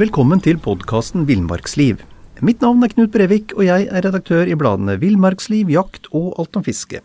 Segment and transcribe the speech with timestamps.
[0.00, 1.98] Velkommen til podkasten Villmarksliv.
[2.40, 6.56] Mitt navn er Knut Brevik, og jeg er redaktør i bladene Villmarksliv, Jakt og Alt
[6.56, 7.02] om fiske.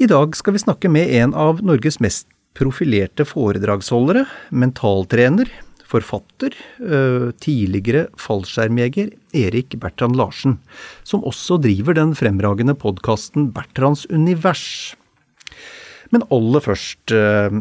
[0.00, 2.24] I dag skal vi snakke med en av Norges mest
[2.56, 5.52] profilerte foredragsholdere, mentaltrener,
[5.84, 6.56] forfatter,
[7.44, 10.56] tidligere fallskjermjeger Erik Bertrand Larsen,
[11.04, 14.96] som også driver den fremragende podkasten Bertrands univers.
[16.10, 17.60] Men aller først, øh,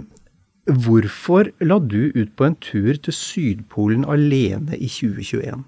[0.69, 5.63] hvorfor la du ut på en tur til Sydpolen alene i 2021?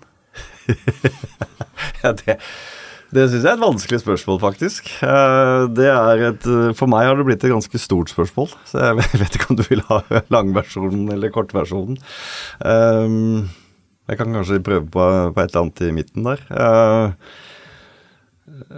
[2.03, 2.37] Ja, det
[3.11, 4.85] det syns jeg er et vanskelig spørsmål, faktisk.
[5.03, 6.45] Eh, Det er et,
[6.79, 8.47] for meg har det blitt et ganske stort spørsmål.
[8.69, 9.97] Så jeg vet ikke om du vil ha
[10.31, 11.97] langversjonen eller kortversjonen.
[12.63, 13.43] Eh,
[14.07, 15.03] Jeg kan kanskje prøve på
[15.35, 16.39] et eller annet i midten der.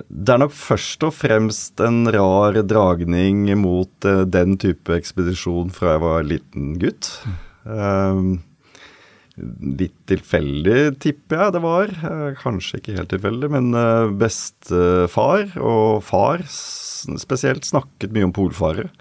[0.08, 5.96] Det er nok først og fremst en rar dragning mot uh, den type ekspedisjon fra
[5.98, 7.12] jeg var liten gutt.
[7.68, 8.24] Eh,
[9.34, 11.90] Litt tilfeldig, tipper jeg det var.
[11.90, 18.92] Eh, Kanskje ikke helt tilfeldig, men eh, bestefar og far spesielt snakket mye om polfare.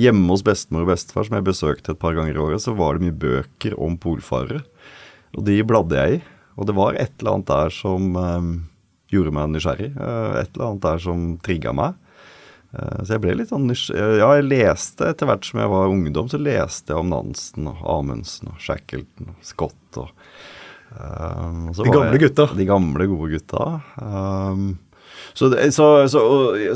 [0.00, 2.96] Hjemme hos bestemor og bestefar, som jeg besøkte et par ganger i året, så var
[2.96, 4.62] det mye bøker om polfare.
[5.36, 6.22] Og de bladde jeg i.
[6.56, 8.48] Og det var et eller annet der som eh,
[9.16, 9.90] gjorde meg nysgjerrig.
[9.96, 11.94] eh, et eller annet der som trigga meg.
[12.74, 14.18] Eh, Så jeg ble litt sånn nysgjerrig.
[14.18, 17.84] Ja, jeg leste etter hvert som jeg var ungdom, så leste jeg om Nansen og
[17.98, 20.10] Amundsen og Shackleton og Scott og
[20.94, 22.48] eh, så De gamle jeg- gutta.
[22.56, 23.82] De gamle, gode gutta.
[24.00, 24.78] Um,
[25.34, 26.20] så, så, så,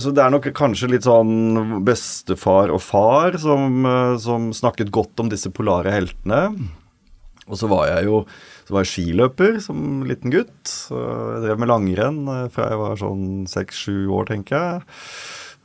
[0.00, 5.18] så det er nok kanskje litt sånn bestefar og far som, eh, som snakket godt
[5.22, 6.56] om disse polare heltene.
[7.48, 8.22] Og så var jeg jo
[8.68, 10.68] så var jeg skiløper som liten gutt.
[10.92, 14.82] Jeg drev med langrenn eh, fra jeg var sånn seks-sju år, tenker jeg.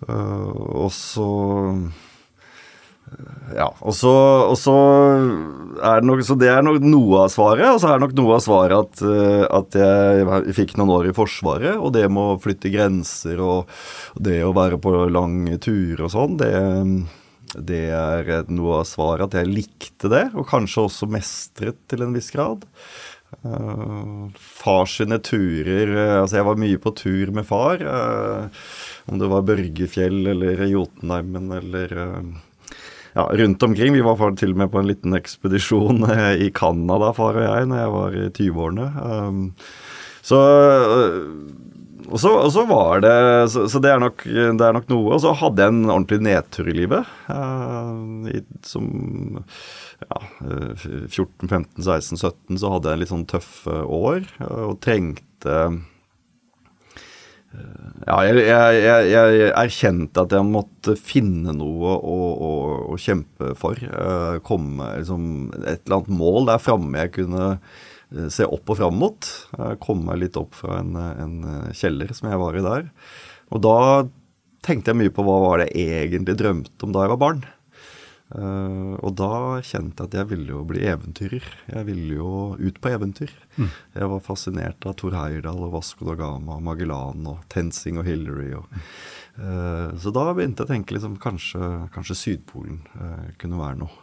[0.08, 1.28] Eh, og så
[1.68, 1.82] eh,
[3.58, 3.68] Ja.
[3.84, 4.14] Og så,
[4.48, 4.76] og så
[5.84, 7.68] er det nok Så det er nok noe av svaret.
[7.74, 9.04] Og så er det nok noe av svaret at,
[9.60, 13.68] at jeg fikk noen år i Forsvaret, og det med å flytte grenser og
[14.16, 16.54] det å være på lange turer og sånn, det
[17.60, 22.16] det er noe av svaret at jeg likte det, og kanskje også mestret til en
[22.16, 22.66] viss grad.
[23.42, 27.82] Uh, far sine turer uh, Altså, jeg var mye på tur med far.
[27.82, 28.68] Uh,
[29.06, 32.28] om det var Børgefjell eller Jotunheimen eller eh,
[33.14, 33.94] ja, rundt omkring.
[33.94, 37.46] Vi var far til og med på en liten ekspedisjon eh, i Canada, far og
[37.46, 38.88] jeg, når jeg var i 20-årene.
[39.04, 39.44] Um,
[40.24, 40.40] så
[42.10, 43.14] og så, og så var det
[43.54, 45.16] Så, så det, er nok, det er nok noe.
[45.16, 47.14] Og så hadde jeg en ordentlig nedtur i livet.
[47.30, 48.90] Uh, i, som
[50.10, 54.64] ja, eh, 14, 15, 16, 17 så hadde jeg en litt sånn tøffe år eh,
[54.68, 55.80] og trengte eh,
[58.08, 62.52] ja, jeg, jeg, jeg, erkjente at jeg måtte finne noe å, å,
[62.94, 63.78] å kjempe for.
[63.78, 65.26] eh, komme liksom
[65.62, 67.92] Et eller annet mål der framme jeg kunne eh,
[68.34, 69.30] se opp og fram mot.
[69.58, 71.38] Eh, komme meg litt opp fra en, en
[71.76, 72.88] kjeller som jeg var i der.
[73.54, 73.78] Og da
[74.64, 77.44] tenkte jeg mye på hva var det jeg egentlig drømte om da jeg var barn.
[78.34, 81.46] Uh, og da kjente jeg at jeg ville jo bli eventyrer.
[81.70, 83.34] Jeg ville jo ut på eventyr.
[83.94, 88.08] Jeg var fascinert av Thor Heyerdahl og Vasco da Gama og Magellan og Tenzing og
[88.10, 88.50] Hillary.
[88.58, 88.80] Og,
[89.38, 94.00] uh, så da begynte jeg å tenke liksom kanskje, kanskje Sydpolen uh, kunne være noe.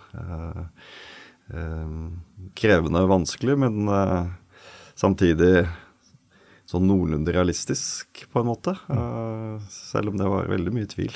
[1.51, 1.95] Eh,
[2.59, 4.27] krevende og vanskelig, men eh,
[4.99, 5.69] samtidig
[6.71, 8.77] sånn noenlunde realistisk, på en måte.
[8.87, 11.11] Uh, selv om det var veldig mye tvil.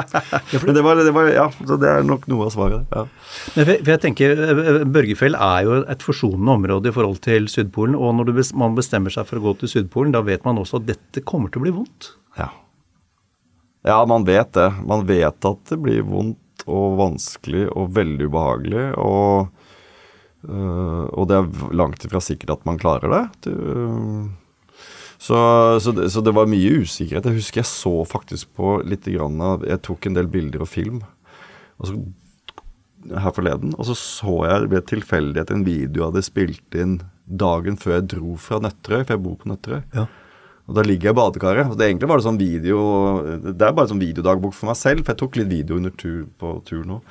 [0.64, 2.86] Men det var, det var Ja, så det er nok noe av svaret.
[2.88, 3.02] Ja.
[3.52, 4.44] Men for, for jeg tenker,
[4.94, 7.98] Børgefjell er jo et forsonende område i forhold til Sydpolen.
[7.98, 10.62] Og når du bes, man bestemmer seg for å gå til Sydpolen, da vet man
[10.62, 12.14] også at dette kommer til å bli vondt.
[12.40, 12.48] Ja.
[13.84, 14.70] ja, man vet det.
[14.88, 18.86] Man vet at det blir vondt og vanskelig og veldig ubehagelig.
[19.04, 19.52] Og,
[20.48, 23.24] øh, og det er langt ifra sikkert at man klarer det.
[23.48, 24.30] Du,
[25.18, 25.38] så,
[25.80, 27.24] så, det, så det var mye usikkerhet.
[27.30, 30.68] Jeg husker jeg så faktisk på litt grann av Jeg tok en del bilder og
[30.68, 31.00] film.
[31.80, 31.96] Og så
[33.04, 36.94] her forleden, og så så jeg ved tilfeldighet en video jeg hadde spilt inn
[37.24, 39.82] dagen før jeg dro fra Nøtterøy, for jeg bor på Nøtterøy.
[39.96, 40.06] Ja.
[40.64, 41.70] Og Da ligger jeg i badekaret.
[41.70, 42.78] og det Egentlig var det sånn video
[43.44, 46.24] Det er bare sånn videodagbok for meg selv, for jeg tok litt video under tur,
[46.40, 47.02] på tur nå.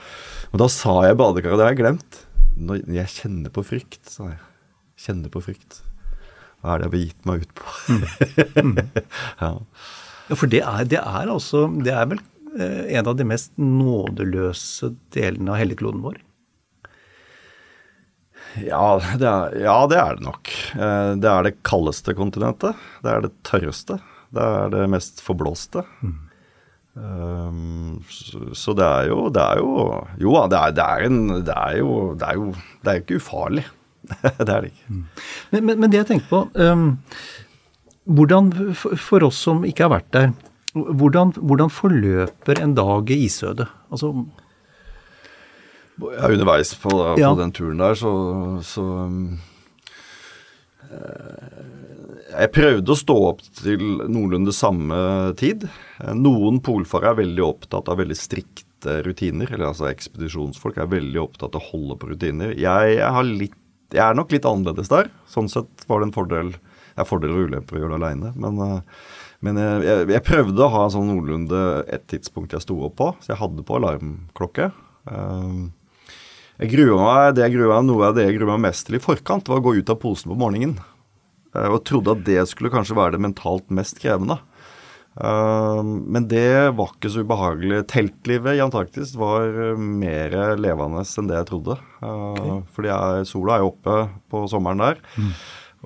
[0.52, 2.24] Og da sa jeg i badekaret, det har jeg glemt.
[2.54, 4.42] Når jeg kjenner på frykt, sa jeg.
[5.04, 5.82] Kjenner på frykt.
[6.62, 7.72] Hva er det jeg har gitt meg ut på?
[9.44, 9.50] ja.
[10.30, 10.36] ja.
[10.38, 12.22] For det er, det er altså Det er vel
[12.56, 16.22] eh, en av de mest nådeløse delene av helligkloden vår?
[18.62, 20.52] Ja det, er, ja, det er det nok.
[20.78, 22.80] Eh, det er det kaldeste kontinentet.
[23.04, 23.98] Det er det tørreste.
[24.34, 25.84] Det er det mest forblåste.
[26.06, 26.16] Mm.
[26.94, 29.86] Um, så, så, det er jo Det er jo
[30.22, 32.52] Jo det er, det er, en, det er jo Det er jo
[32.84, 33.64] det er ikke ufarlig.
[34.22, 34.86] det er det ikke.
[34.90, 35.04] Mm.
[35.52, 36.98] Men, men, men, det jeg tenker på um,
[38.04, 40.34] hvordan, for, for, oss som ikke har vært der,
[40.76, 43.70] hvordan, hvordan forløper en dag i isødet?
[43.90, 44.12] Altså
[46.04, 47.32] ja, underveis på, på ja.
[47.40, 48.12] den turen der, så,
[48.68, 49.40] så um,
[52.34, 54.98] Jeg prøvde å stå opp til noenlunde samme
[55.40, 55.66] tid.
[56.18, 59.52] Noen polfarere er veldig opptatt av veldig strikte rutiner.
[59.52, 62.56] eller altså Ekspedisjonsfolk er veldig opptatt av å holde på rutiner.
[62.58, 63.60] Jeg, jeg, litt,
[63.94, 65.12] jeg, er nok litt annerledes der.
[65.30, 66.56] Sånn sett var det en fordel.
[66.94, 68.34] Jeg har fordeler og ulemper å gjøre det aleine.
[68.38, 68.82] Men,
[69.46, 73.12] men jeg, jeg, prøvde å ha sånn noenlunde et tidspunkt jeg sto opp på.
[73.22, 74.72] Så jeg hadde på alarmklokke.
[75.10, 75.72] Um,
[76.62, 79.00] jeg gruer meg, det jeg gruer meg, Noe av det jeg gruer meg mest til
[79.00, 80.78] i forkant, var å gå ut av posen på morgenen.
[81.54, 84.40] Eh, og trodde at det skulle kanskje være det mentalt mest krevende.
[85.14, 87.84] Uh, men det var ikke så ubehagelig.
[87.92, 91.76] Teltlivet i Antarktis var mer levende enn det jeg trodde.
[92.02, 92.56] Okay.
[92.74, 94.00] Fordi jeg, sola er jo oppe
[94.34, 95.04] på sommeren der.
[95.14, 95.36] Mm.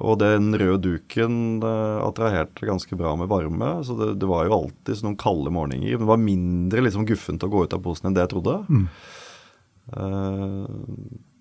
[0.08, 3.74] Og den røde duken attraherte ganske bra med varme.
[3.84, 5.98] Så det, det var jo alltid noen kalde morgener.
[6.00, 8.60] Det var mindre liksom guffent å gå ut av posen enn det jeg trodde.
[8.69, 8.86] Mm.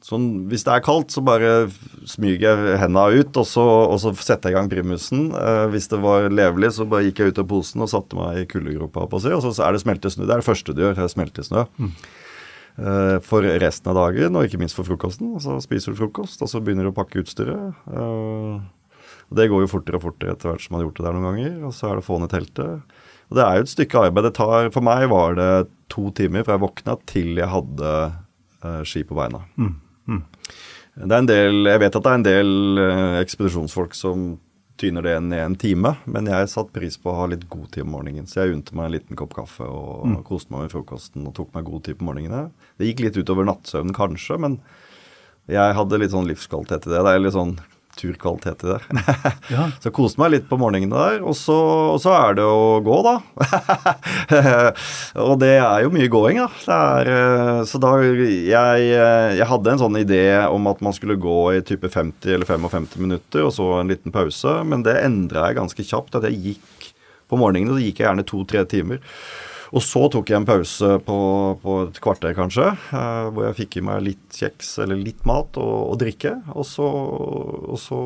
[0.07, 1.67] Sånn, hvis det er kaldt, så bare
[2.07, 5.25] smyger jeg henda ut, og så, og så, setter jeg i gang primusen.
[5.35, 8.45] Eh, hvis det var levelig, så bare gikk jeg ut av posen og satte meg
[8.45, 10.23] i kuldegropa, på å si, og så, så er det smeltesnø.
[10.23, 11.65] Det er det første du gjør, er smeltesnø.
[11.83, 11.91] Mm.
[12.77, 15.33] Eh, for resten av dagen, og ikke minst for frokosten.
[15.35, 17.81] Og så spiser du frokost, og så begynner du å pakke utstyret.
[17.89, 18.61] Uh,
[19.35, 21.27] det går jo fortere og fortere etter hvert som man har gjort det der noen
[21.31, 21.57] ganger.
[21.67, 23.01] Og så er det å få ned teltet.
[23.27, 24.29] Og det er jo et stykke arbeid.
[24.29, 25.51] Det tar, for meg var det
[25.91, 29.43] to timer fra jeg våkna til jeg hadde uh, ski på beina.
[29.57, 29.73] Mm.
[30.07, 30.25] Mm.
[30.97, 34.37] Det er en del, Jeg vet at det er en del uh, ekspedisjonsfolk som
[34.81, 37.87] tyner det ned en time, men jeg satte pris på å ha litt god tid
[37.87, 38.27] om morgenen.
[38.29, 40.19] Så jeg unte meg en liten kopp kaffe og mm.
[40.29, 42.51] koste meg med frokosten og tok meg god tid på morgenene.
[42.77, 44.59] Det gikk litt utover nattsøvnen kanskje, men
[45.53, 47.03] jeg hadde litt sånn livskvalitet i det.
[47.07, 47.57] Det er litt sånn
[47.97, 49.03] turkvalitet i det.
[49.55, 49.67] ja.
[49.81, 51.25] Så jeg koste meg litt på morgenene der.
[51.27, 51.57] Og så,
[51.95, 53.17] og så er det å gå, da.
[55.27, 56.77] og det er jo mye gåing, da.
[56.77, 61.41] Er, eh, så da jeg, jeg, hadde en sånn idé om at man skulle gå
[61.57, 64.59] i type 50 eller 55 minutter, og så en liten pause.
[64.69, 66.21] Men det endra jeg ganske kjapt.
[66.21, 66.93] At jeg gikk
[67.27, 69.03] på morgenen, så gikk jeg gjerne to-tre timer.
[69.75, 71.19] Og så tok jeg en pause på,
[71.63, 75.59] på et kvarter, kanskje, eh, hvor jeg fikk i meg litt kjeks eller litt mat
[75.59, 76.37] og, og drikke.
[76.55, 78.01] Og så, og så,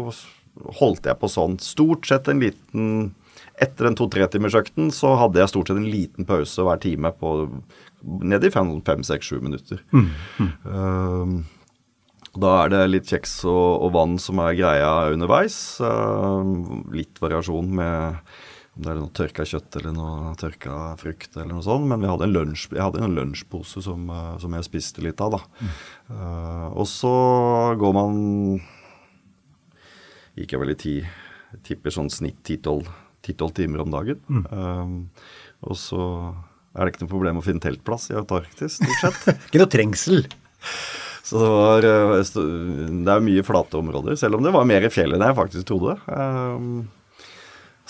[0.80, 1.58] holdt jeg på sånn.
[1.62, 2.92] Stort sett en liten
[3.60, 7.32] Etter den to-tre-timersøkten så hadde jeg stort sett en liten pause hver time på
[8.00, 9.82] ned i fem-seks-sju minutter.
[9.92, 10.06] Mm,
[10.40, 10.52] mm.
[10.64, 11.34] Uh,
[12.40, 15.58] da er det litt kjeks og, og, vann som er greia underveis.
[15.82, 16.40] Uh,
[16.96, 18.32] litt variasjon med
[18.80, 21.84] om det er noe tørka kjøtt eller noe tørka frukt eller noe sånt.
[21.90, 25.40] Men hadde lunsj, jeg hadde en lunsjpose som, eh, som, jeg spiste litt av, da.
[25.60, 25.74] Mm.
[26.10, 27.14] Uh, og så
[27.78, 28.14] går man
[30.38, 30.94] Gikk jeg vel i ti
[31.66, 32.86] Tipper sånn snitt ti-tolv
[33.54, 34.20] timer om dagen.
[34.30, 34.44] Mm.
[34.48, 35.26] Uh,
[35.66, 36.04] og så
[36.72, 39.26] er det ikke noe problem å finne teltplass i Antarktis, stort sett.
[39.50, 40.22] ikke noe trengsel?
[41.26, 45.18] Så det var Det er mye flate områder, selv om det var mer i fjellet
[45.18, 45.98] enn jeg faktisk trodde.
[46.06, 46.86] Uh,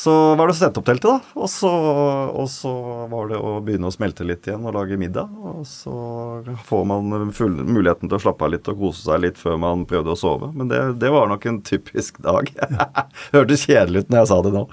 [0.00, 1.40] så var det å sette opp teltet, da.
[1.42, 2.70] Og så, og så,
[3.10, 5.28] var det å begynne å smelte litt igjen og lage middag.
[5.44, 5.92] Og så
[6.64, 9.84] får man full, muligheten til å slappe av litt og kose seg litt før man
[9.90, 10.48] prøvde å sove.
[10.56, 12.48] Men det, det var nok en typisk dag.
[13.34, 14.64] Hørtes kjedelig ut når jeg sa det nå.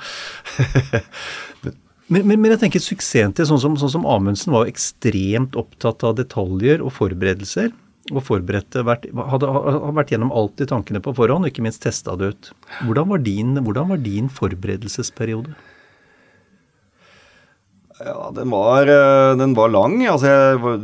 [2.13, 6.07] men, men, men, jeg tenker suksessen til sånn som, sånn som Amundsen var ekstremt opptatt
[6.07, 7.73] av detaljer og forberedelser
[8.13, 11.83] og forberedte, vært, hadde, hadde vært gjennom alt i tankene på forhånd, og ikke minst
[11.83, 12.51] testa det ut.
[12.85, 15.55] Hvordan var din, hvordan var din forberedelsesperiode?
[17.97, 19.99] Ja, den var, eh, den var lang.
[20.05, 20.81] Altså, jeg var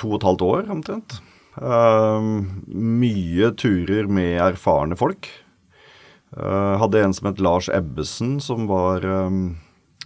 [0.00, 1.20] to og et halvt år omtrent.
[1.54, 5.28] Uh, mye turer med erfarne folk.
[6.34, 9.54] Uh, hadde en som het Lars Ebbesen, som var um,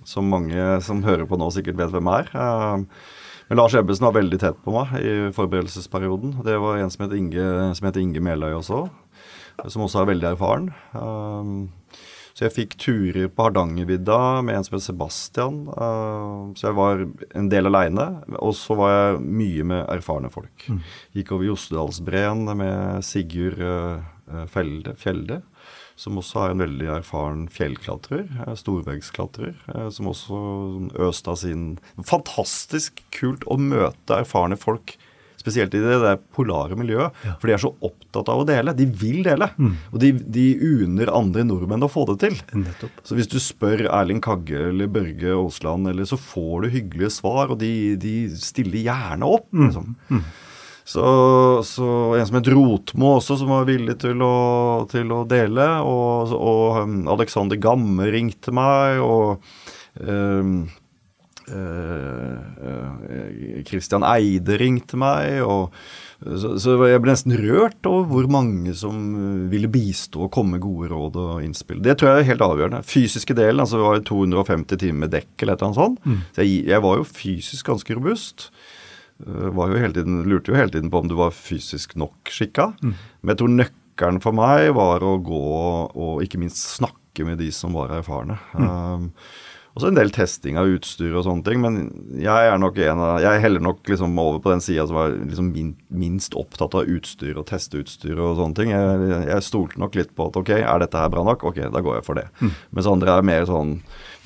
[0.04, 2.28] Som mange som hører på nå, sikkert vet hvem er.
[2.34, 2.84] Uh,
[3.48, 6.36] men Lars Ebbesen var veldig tett på meg i forberedelsesperioden.
[6.44, 8.84] Det var en som het Inge, som heter Inge Meløy også,
[9.72, 10.70] som også er veldig erfaren.
[10.92, 11.70] Um,
[12.38, 15.56] Så jeg fikk turer på Hardangervidda med en som het Sebastian.
[15.74, 17.02] Uh, så jeg var
[17.34, 18.04] en del aleine.
[18.38, 20.68] Og så var jeg mye med erfarne folk.
[20.70, 20.78] Mm.
[21.18, 23.58] Gikk over Jostedalsbreen med Sigurd
[24.52, 25.40] Felde, Fjelde
[25.98, 28.28] som også er en veldig erfaren fjellklatrer.
[28.60, 29.56] Storveggsklatrer.
[29.94, 30.38] Som også
[31.08, 31.66] øste av sin
[31.98, 34.94] Fantastisk kult å møte erfarne folk
[35.38, 37.14] spesielt i det der polare miljøet.
[37.24, 37.36] Ja.
[37.38, 38.74] For de er så opptatt av å dele.
[38.76, 39.50] De vil dele.
[39.56, 39.76] Mm.
[39.92, 42.36] Og de, de, uner andre nordmenn å få det til.
[42.64, 43.02] Nettopp.
[43.06, 47.54] Så hvis du spør Erling Kagge eller Børge Aasland, eller, så får du hyggelige svar,
[47.54, 49.48] og de, de stiller gjerne opp.
[49.52, 49.64] Mm.
[49.66, 49.96] Liksom.
[50.10, 50.28] Mm.
[50.88, 55.66] Så, så, en som het Rotmo også, som var villig til å, til å dele.
[55.84, 59.02] Og, og um, Alexander Gamme ringte meg.
[59.04, 59.44] og
[60.00, 60.62] um,
[63.68, 65.42] Kristian uh, uh, Eide ringte meg.
[65.44, 65.76] og
[66.18, 68.96] så, så, jeg ble nesten rørt over hvor mange som
[69.52, 71.78] ville bistå og komme med gode råd og innspill.
[71.84, 72.80] Det tror jeg er helt avgjørende.
[72.88, 76.00] Fysiske delen, altså det var 250 timer med dekk eller et eller annet sånt.
[76.02, 76.18] Mm.
[76.32, 78.48] Så jeg, jeg, var jo fysisk ganske robust.
[79.26, 82.32] Uh, var jo hele tiden, lurte jo hele tiden på om du var fysisk nok
[82.32, 82.72] skikka.
[82.82, 82.94] Mm.
[82.94, 85.44] Men jeg tror nøkkelen for meg var å gå
[85.90, 88.38] og ikke minst snakke med de som var erfarne.
[88.54, 88.68] Mm.
[88.68, 89.08] Um,
[89.78, 91.76] også en del testing av utstyr og sånne ting, men
[92.18, 95.14] jeg er nok en av, jeg heller nok liksom over på den sida som var
[95.14, 98.72] liksom min, minst opptatt av utstyr og testeutstyr og sånne ting.
[98.74, 101.46] Jeg, jeg, stolte nok litt på at ok, er dette her bra nok?
[101.52, 102.26] Ok, da går jeg for det.
[102.42, 102.54] Mm.
[102.74, 103.76] Mens andre er mer sånn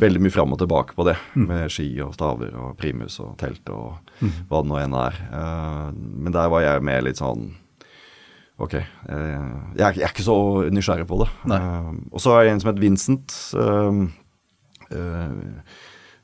[0.01, 1.47] veldig mye fram og tilbake på det, mm.
[1.49, 4.33] med ski og staver og primus og telt og mm.
[4.51, 5.21] hva det nå enn er.
[5.33, 7.51] Uh, men der var jeg med litt sånn
[8.63, 8.77] Ok.
[9.09, 10.37] Uh, jeg, jeg, er ikke så
[10.71, 11.31] nysgjerrig på det.
[11.51, 13.39] Uh, og så er det en som heter Vincent.
[13.57, 14.05] Uh,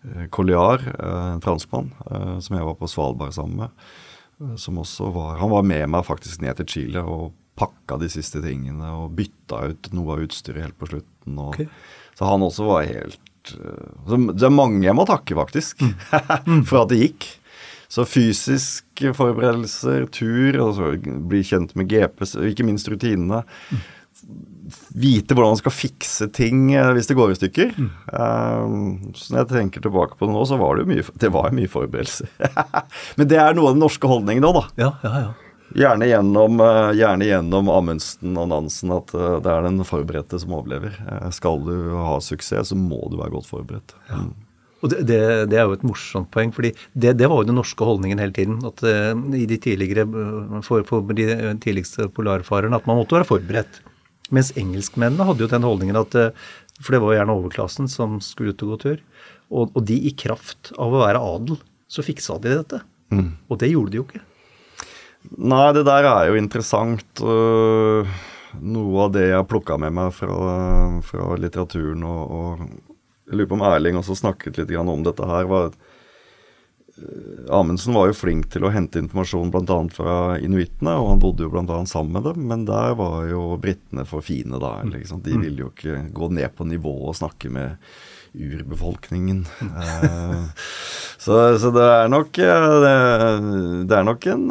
[0.05, 3.69] Eh, Colliard, eh, en franskmann, eh, som jeg var på Svalbard sammen med.
[4.57, 8.39] Som også var Han var med meg faktisk ned til Chile og pakka de siste
[8.39, 11.39] tingene og bytta ut noe av utstyret helt på slutten.
[11.39, 11.67] Og, okay.
[12.15, 13.19] Så han også var helt
[13.49, 16.65] Det er mange jeg må takke, faktisk, mm.
[16.69, 17.29] for at det gikk.
[17.89, 23.45] Så fysiske forberedelser, tur, altså bli kjent med GPS, ikke minst rutinene.
[23.73, 23.87] Mm
[24.99, 27.75] vite hvordan man skal fikse ting eh, hvis det går i stykker.
[27.79, 27.91] Mm.
[28.13, 31.33] Um, så når jeg tenker tilbake på det nå, så var det jo mye, det
[31.35, 32.31] var mye forberedelser.
[33.19, 34.65] Men det er noe av den norske holdningen nå, da.
[34.81, 35.48] Ja, ja, ja.
[35.77, 40.55] Gjerne gjennom, uh, gjerne gjennom Amundsen og Nansen at uh, det er den forberedte som
[40.57, 40.95] overlever.
[41.05, 43.97] Uh, skal du ha suksess, så må du være godt forberedt.
[44.09, 44.23] Ja.
[44.25, 44.37] Mm.
[44.79, 45.21] Og det, det,
[45.51, 48.37] det, er jo et morsomt poeng, fordi det, det, var jo den norske holdningen hele
[48.37, 48.61] tiden.
[48.63, 48.79] At
[49.35, 50.05] i de tidligere,
[50.63, 51.27] for, for de
[51.59, 53.81] tidligste polarfarerne at man måtte være forberedt.
[54.35, 56.47] Mens engelskmennene hadde jo den holdningen at eh,
[56.79, 58.99] For det var jo gjerne overklassen som skulle ut og gå tur.
[59.49, 61.57] Og, og, de i kraft av å være adel,
[61.89, 62.83] så fiksa de dette.
[63.11, 63.33] Mm.
[63.49, 64.21] Og det gjorde de jo ikke.
[65.37, 67.21] Nei, det der er jo interessant.
[67.21, 70.37] Noe av det jeg har plukka med meg fra,
[71.05, 72.63] fra litteraturen og, og,
[73.29, 75.45] Jeg lurer på om Erling også snakket litt om dette her.
[75.51, 75.69] var
[76.99, 79.79] Eh, Amundsen var jo flink til å hente informasjon bl.a.
[79.95, 81.79] fra inuittene, og han bodde jo bl.a.
[81.87, 84.79] sammen med dem, men der var jo britene for fine, da.
[84.89, 85.23] Liksom.
[85.25, 85.45] De mm.
[85.45, 87.77] ville jo ikke gå ned på nivå og snakke med
[88.39, 89.45] urbefolkningen.
[89.61, 90.49] uh,
[91.19, 92.97] så, så, det er nok eh, det,
[93.91, 94.45] det, er nok en,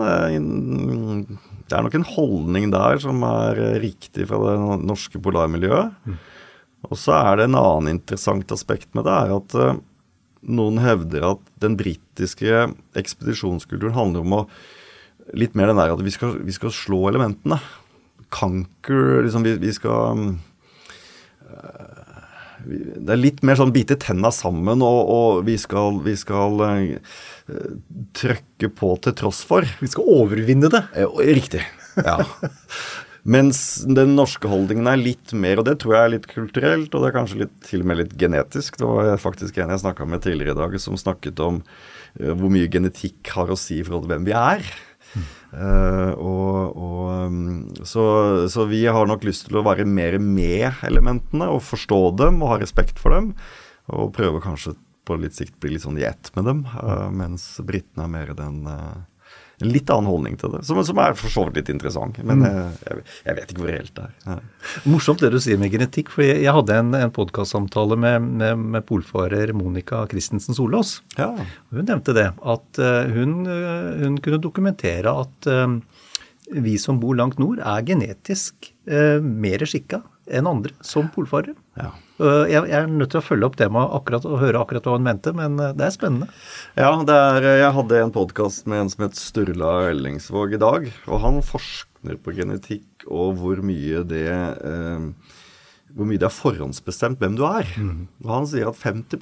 [1.63, 6.17] det er nok en holdning der som er riktig fra det norske polarmiljøet.
[6.87, 9.57] Og så er det en annen interessant aspekt med det, er at
[10.47, 12.67] noen hevder at den britiske
[12.97, 14.47] ekspedisjonskulturen handler om å
[15.35, 17.57] Litt mer den der at vi skal, vi skal slå elementene.
[18.31, 20.21] Conquer liksom, vi, vi skal
[22.67, 27.17] Det er litt mer sånn bite tenna sammen, og, og vi skal, vi skal uh,
[28.17, 29.67] trøkke på til tross for.
[29.81, 30.83] Vi skal overvinne det.
[30.97, 31.63] Uh, riktig.
[31.97, 32.19] Ja.
[33.27, 37.03] Mens den norske holdningen er litt mer, og det tror jeg er litt kulturelt, og
[37.03, 38.79] det er kanskje litt, til og med litt genetisk.
[38.79, 42.51] Det var faktisk en jeg snakka med tidligere i dag, som snakket om uh, hvor
[42.51, 44.71] mye genetikk har å si i forhold til hvem vi er.
[45.51, 45.61] Mm.
[45.61, 47.37] Uh, og, og um,
[47.87, 48.03] så,
[48.51, 52.55] så, vi har nok lyst til å være mer med elementene og forstå dem og
[52.55, 53.31] ha respekt for dem.
[53.87, 54.75] Og prøve kanskje
[55.07, 58.33] på litt sikt bli litt sånn i ett med dem, uh, mens britene er mer
[58.35, 58.65] den
[59.57, 62.19] en litt annen holdning til det, som, som er for så vidt litt interessant.
[62.21, 62.47] Men mm.
[62.47, 64.15] Eh, jeg, jeg, vet ikke hvor reelt det er.
[64.27, 64.37] Ja.
[64.85, 66.11] Morsomt det du sier med genetikk.
[66.13, 70.99] for Jeg, jeg hadde en, en podkastsamtale med, med, med, polfarer Monica Christensen Solås.
[71.17, 71.31] Ja.
[71.73, 72.29] Hun nevnte det.
[72.37, 75.49] At uh, hun, uh, hun, kunne dokumentere at
[76.47, 79.99] vi som bor langt nord, er genetisk mer skikka
[80.31, 81.57] enn andre som polfarere.
[81.75, 81.89] Ja.
[82.17, 85.05] Jeg, jeg, er nødt til å følge opp temaet akkurat, og høre akkurat hva han
[85.05, 86.29] mente, men det er spennende.
[86.73, 90.87] Ja, er, jeg hadde en podkast med en som het Sturla Ellingsvåg i dag.
[91.05, 95.35] Og han forsker på genetikk og hvor mye det eh,
[95.97, 97.69] hvor mye det er forhåndsbestemt hvem du er.
[98.25, 99.17] Og han sier at 50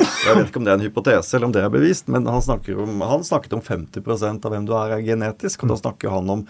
[0.00, 2.40] Jeg vet ikke om det er en hypotese eller om det er bevist, men han,
[2.84, 5.64] om, han snakket om 50% av hvem du er, er genetisk.
[5.64, 6.46] Og da snakker han om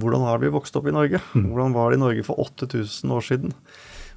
[0.00, 1.22] hvordan har vi vokst opp i Norge?
[1.34, 3.54] Hvordan var det i Norge for 8000 år siden?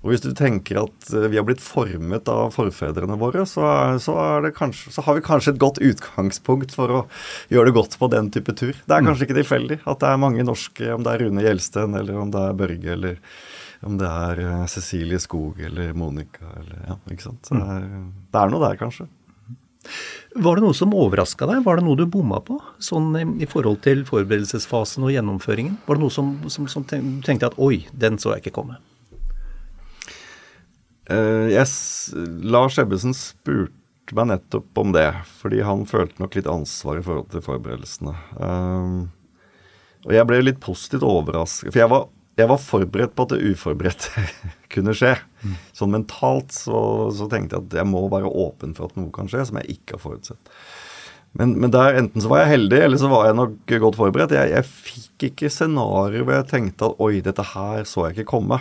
[0.03, 3.63] Og Hvis du tenker at eh, vi har blitt formet av forfedrene våre, så,
[4.03, 4.15] så,
[4.55, 7.01] kanskje, så, har vi kanskje et godt utgangspunkt for å
[7.53, 8.75] gjøre det godt på den type tur.
[8.75, 11.95] Det er kanskje ikke tilfeldig at det er mange norske, om det er Rune Gjelsten,
[11.99, 13.19] eller om det er Børge, eller
[13.87, 17.47] om det er eh, Cecilie Skog eller Monica, eller ja, ikke sant.
[17.47, 17.89] Det er,
[18.35, 19.07] det er noe der, kanskje.
[20.43, 21.63] Var det noe som overraska deg?
[21.63, 22.59] Var det noe du bomma på?
[22.83, 25.79] Sånn i forhold til forberedelsesfasen og gjennomføringen?
[25.87, 28.83] Var det noe som, som, som tenkte at oi, den så jeg ikke komme?
[31.13, 31.75] Uh, yes,
[32.41, 37.29] Lars Ebbesen spurte meg nettopp om det, fordi han følte nok litt ansvar i forhold
[37.33, 38.15] til forberedelsene.
[38.39, 39.05] Uh,
[40.03, 42.07] og jeg ble litt positivt overrasket, for jeg var,
[42.39, 44.25] jeg var, forberedt på at det uforberedte
[44.73, 45.13] kunne skje.
[45.43, 45.57] Mm.
[45.75, 46.79] Sånn mentalt så,
[47.15, 49.77] så, tenkte jeg at jeg må være åpen for at noe kan skje som jeg
[49.77, 50.55] ikke har forutsett.
[51.33, 54.35] Men, men der enten så var jeg heldig, eller så var jeg nok godt forberedt.
[54.37, 58.31] Jeg, jeg fikk ikke scenarioer hvor jeg tenkte at oi, dette her så jeg ikke
[58.35, 58.59] komme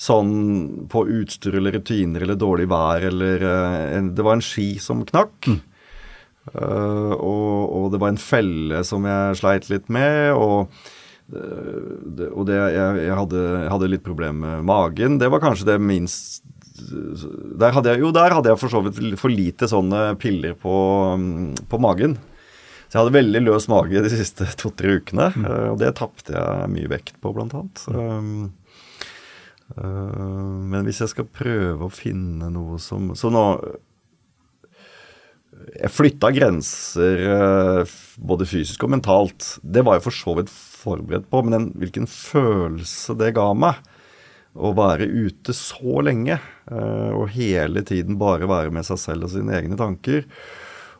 [0.00, 5.04] sånn på utstyr eller rutiner eller dårlig vær eller uh, Det var en ski som
[5.06, 5.48] knakk.
[5.48, 5.60] Mm.
[6.52, 10.34] Uh, og, og, det var en felle som jeg sleit litt med.
[10.34, 10.74] Og,
[11.32, 15.20] uh, det, og det, jeg, jeg, hadde, jeg, hadde, litt problemer med magen.
[15.22, 16.42] Det var kanskje det minst
[16.74, 20.74] der hadde jeg, Jo, der hadde jeg for så vidt for lite sånne piller på,
[21.70, 22.16] på magen.
[22.88, 25.30] Så jeg hadde veldig løs mage de siste to-tre ukene.
[25.38, 25.46] Mm.
[25.70, 27.84] og det tapte jeg mye vekt på, blant annet.
[27.94, 28.63] Um, Uh,
[29.72, 33.44] men hvis jeg skal prøve å finne noe som Så nå
[35.80, 39.54] Jeg flytta grenser uh, både fysisk og mentalt.
[39.64, 43.80] Det var jeg for så vidt forberedt på, men den, hvilken følelse det ga meg
[44.54, 49.32] å være ute så lenge uh, og hele tiden bare være med seg selv og
[49.32, 50.28] sine egne tanker.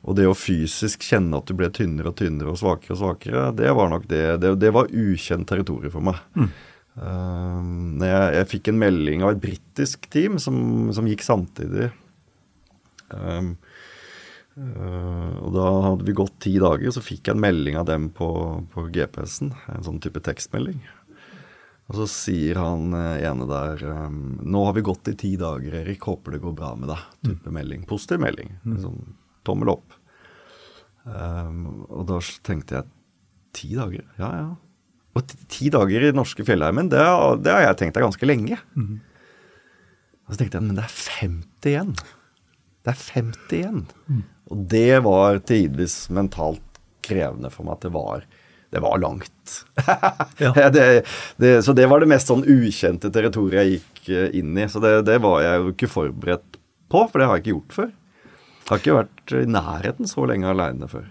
[0.05, 3.49] Og det å fysisk kjenne at du ble tynnere og tynnere og svakere og svakere,
[3.57, 4.25] det var nok det.
[4.43, 6.25] Det, det var ukjent territorium for meg.
[6.37, 6.51] Mm.
[6.95, 7.59] Uh,
[7.99, 10.57] jeg, jeg, fikk en melding av et britisk team som,
[10.95, 11.89] som, gikk samtidig.
[13.11, 13.55] Um,
[14.55, 17.89] uh, og da hadde vi gått ti dager, og så fikk jeg en melding av
[17.91, 18.29] dem på,
[18.75, 19.55] på GPS-en.
[19.75, 20.79] En sånn type tekstmelding.
[21.91, 25.75] Og så sier han uh, ene der um, 'Nå har vi gått i ti dager,
[25.83, 26.07] Erik.
[26.07, 27.59] Håper det går bra med deg.' Type mm.
[27.59, 27.85] melding.
[27.91, 28.55] Positiv melding.
[28.65, 28.79] Mm.
[28.87, 29.03] Sånn
[29.45, 29.99] tommel opp.
[31.05, 32.93] Um, og da tenkte jeg
[33.53, 34.07] ti dager?
[34.17, 34.47] Ja ja.
[35.15, 37.03] Og ti dager i norske fjellheimen, det,
[37.45, 38.59] det, har jeg tenkt er ganske lenge.
[38.75, 38.99] Mm.
[40.25, 41.93] Og så tenkte jeg men det er 50 igjen.
[42.85, 43.83] Det er 50 igjen.
[44.09, 44.23] Mm.
[44.53, 48.25] Og det var tidvis mentalt krevende for meg at det var,
[48.75, 49.57] det var langt.
[50.43, 50.53] ja.
[50.73, 50.87] det,
[51.41, 54.67] det, så det var det mest sånn ukjente territoriet jeg gikk eh, inn i.
[54.73, 56.59] Så det, det var jeg jo ikke forberedt
[56.91, 57.93] på, for det har jeg ikke gjort før.
[58.65, 61.07] Jeg har ikke vært i nærheten så lenge aleine før.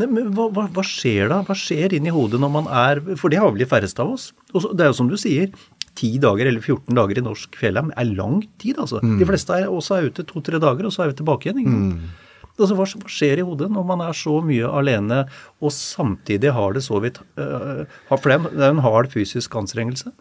[0.00, 1.42] Nei, men hva, hva, skjer da?
[1.46, 4.30] Hva skjer inni hodet når man er For det har vel de færreste av oss.
[4.54, 5.52] Og det er jo som du sier,
[5.94, 9.00] 10 dager eller 14 dager i norsk fjellheim er lang tid, altså.
[9.02, 9.18] Mm.
[9.20, 11.62] De fleste er også er ute to-tre dager, og så er vi tilbake igjen.
[11.62, 11.98] ikke sant?
[12.00, 12.22] Mm.
[12.54, 15.24] Altså, hva, skjer i hodet når man er så mye alene
[15.58, 20.12] og samtidig har det så vidt øh, For det er en hard fysisk anstrengelse.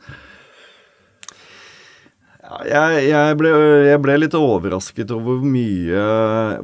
[2.68, 3.52] Jeg, jeg, ble,
[3.88, 6.02] jeg, ble, litt overrasket over hvor mye,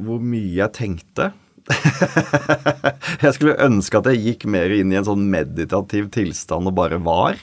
[0.04, 1.30] hvor mye jeg tenkte.
[3.24, 7.00] jeg skulle ønske at jeg gikk mer inn i en sånn meditativ tilstand og bare
[7.02, 7.40] var.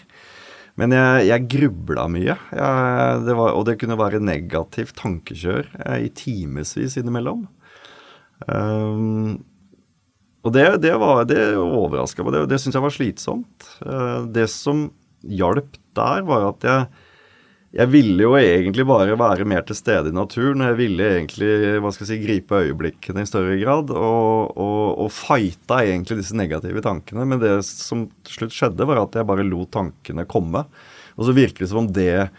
[0.78, 6.04] Men jeg, jeg grubla mye, jeg, det var, og det kunne være negativt tankekjør eh,
[6.06, 7.48] i timevis innimellom.
[8.46, 9.40] Um,
[10.46, 13.70] og det, det, var, det overraska meg, det, det syntes jeg var slitsomt.
[13.82, 14.92] Uh, det som
[15.26, 16.86] hjalp der, var at jeg
[17.76, 20.64] jeg ville jo egentlig bare være mer til stede i naturen.
[20.64, 23.92] Jeg ville egentlig hva skal jeg si, gripe øyeblikkene i større grad.
[23.92, 27.26] Og, og, og fighta egentlig disse negative tankene.
[27.28, 30.64] Men det som til slutt skjedde, var at jeg bare lot tankene komme.
[31.18, 32.30] Og så virker det som om det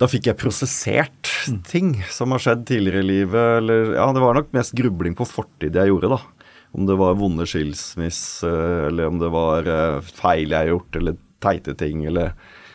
[0.00, 1.60] Da fikk jeg prosessert mm.
[1.68, 3.58] ting som har skjedd tidligere i livet.
[3.60, 6.48] Eller ja, det var nok mest grubling på fortid jeg gjorde, da.
[6.72, 11.18] Om det var vonde skilsmiss, eller om det var eh, feil jeg har gjort, eller
[11.44, 12.32] teite ting, eller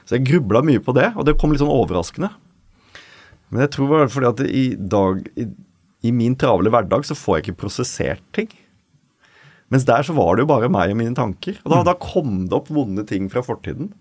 [0.08, 2.32] så jeg grubla mye på det, og det kom litt sånn overraskende.
[3.52, 5.48] Men jeg tror det var fordi at i dag i,
[6.08, 8.50] i min travle hverdag så får jeg ikke prosessert ting.
[9.74, 11.58] Mens der så var det jo bare meg og mine tanker.
[11.66, 11.88] Og da, mm.
[11.90, 13.92] da kom det opp vonde ting fra fortiden.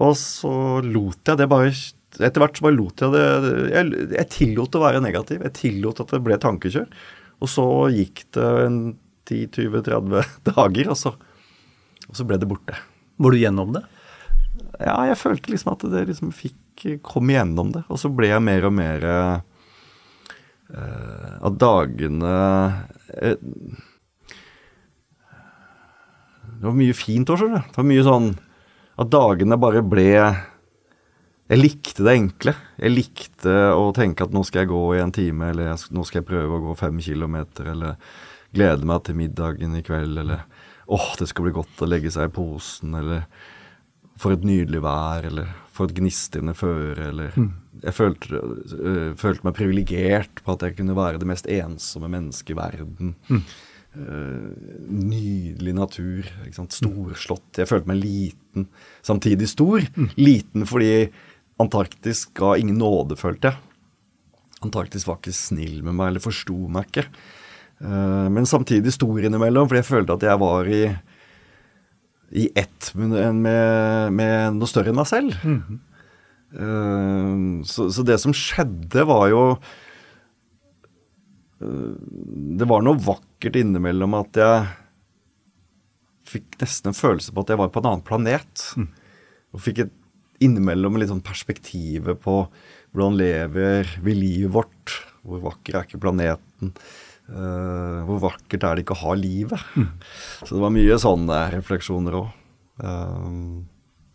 [0.00, 0.52] Og så
[0.86, 1.72] lot jeg det bare
[2.10, 3.24] Etter hvert så bare lot jeg det
[3.70, 5.44] Jeg, jeg tillot å være negativ.
[5.46, 6.88] Jeg tillot at det ble tankekjør.
[7.40, 8.80] Og så gikk det en
[9.30, 11.14] 10-20-30 dager, og så,
[12.08, 12.74] og så ble det borte.
[13.20, 13.84] Var du gjennom det?
[14.80, 16.56] Ja, jeg følte liksom at det liksom fikk
[17.04, 17.84] kom igjennom det.
[17.92, 19.40] Og så ble jeg mer og mer uh,
[21.44, 23.34] At dagene uh,
[26.60, 27.68] Det var mye fint òg, skjønner du.
[27.68, 28.30] Det var mye sånn
[29.00, 32.56] at dagene bare ble Jeg likte det enkle.
[32.80, 36.20] Jeg likte å tenke at nå skal jeg gå i en time, eller nå skal
[36.20, 37.96] jeg prøve å gå fem kilometer, eller
[38.54, 40.44] glede meg til middagen i kveld, eller
[40.90, 43.26] åh, det skal bli godt å legge seg i posen, eller
[44.20, 47.50] for et nydelig vær, eller for et gnistrende føre, eller mm.
[47.80, 48.36] Jeg følte,
[48.76, 53.14] øh, følte meg privilegert på at jeg kunne være det mest ensomme mennesket i verden.
[53.30, 53.42] Mm.
[53.90, 54.50] Uh,
[54.84, 56.28] nydelig natur.
[56.52, 57.56] Storslått.
[57.56, 58.66] Jeg følte meg liten,
[59.06, 59.86] samtidig stor.
[59.96, 60.10] Mm.
[60.20, 61.08] Liten fordi
[61.60, 64.36] Antarktis ga ingen nåde, følte jeg.
[64.66, 67.06] Antarktis var ikke snill med meg, eller forsto meg ikke.
[67.80, 70.84] Uh, men samtidig stor innimellom, fordi jeg følte at jeg var i,
[72.30, 75.36] i ett med, med, med noe større enn meg selv.
[75.42, 75.78] Mm.
[76.50, 79.44] Uh, så, så, det som skjedde, var jo
[81.60, 84.68] det var noe vakkert innimellom at jeg
[86.30, 88.64] fikk nesten en følelse på at jeg var på en annen planet.
[88.78, 88.88] Mm.
[89.52, 89.92] Og fikk et
[90.40, 92.42] innimellom litt sånn perspektivet på
[92.90, 94.96] hvordan lever vi livet vårt?
[95.26, 96.72] Hvor vakker er ikke planeten?
[97.30, 99.66] Uh, hvor vakkert er det ikke å ha livet?
[99.78, 99.90] Mm.
[100.42, 102.32] Så det var mye sånne refleksjoner òg.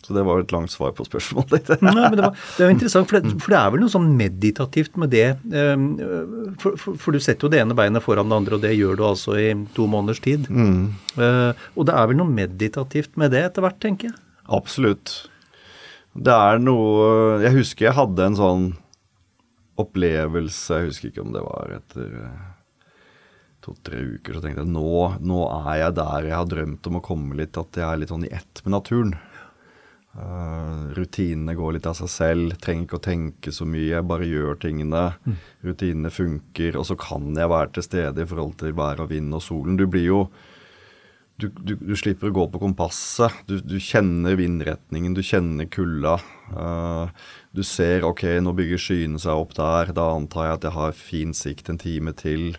[0.05, 1.81] Så det var et langt svar på spørsmålet ditt.
[1.81, 3.93] Nei, men det, var, det er jo interessant, for det, for det, er vel noe
[3.93, 5.29] sånn meditativt med det.
[5.49, 5.87] Ehm,
[6.61, 8.99] for, for, for, du setter jo det ene beinet foran det andre, og det gjør
[8.99, 10.45] du altså i to måneders tid.
[10.45, 10.93] Mm.
[11.17, 14.19] Eh, og det er vel noe meditativt med det etter hvert, tenker jeg?
[14.53, 15.15] Absolutt.
[16.13, 18.67] Det er noe Jeg husker jeg hadde en sånn
[19.81, 22.43] opplevelse, jeg husker ikke om det var etter eh,
[23.65, 27.05] to-tre uker, så tenkte jeg nå, nå er jeg der jeg har drømt om å
[27.05, 29.15] komme litt, at jeg er litt sånn i ett med naturen.
[30.15, 32.53] Uh, rutinene går litt av seg selv.
[32.63, 35.01] Trenger ikke å tenke så mye, jeg bare gjør tingene.
[35.27, 35.39] Mm.
[35.67, 39.35] Rutinene funker, og så kan jeg være til stede i forhold til vær og vind
[39.35, 39.75] og solen.
[39.75, 40.27] Du blir jo
[41.35, 43.41] Du, du, du slipper å gå på kompasset.
[43.43, 46.13] Du, du kjenner vindretningen, du kjenner kulda.
[46.47, 47.11] Uh,
[47.51, 49.91] du ser ok, nå bygger skyene seg opp der.
[49.91, 52.55] Da antar jeg at jeg har fin sikt en time til.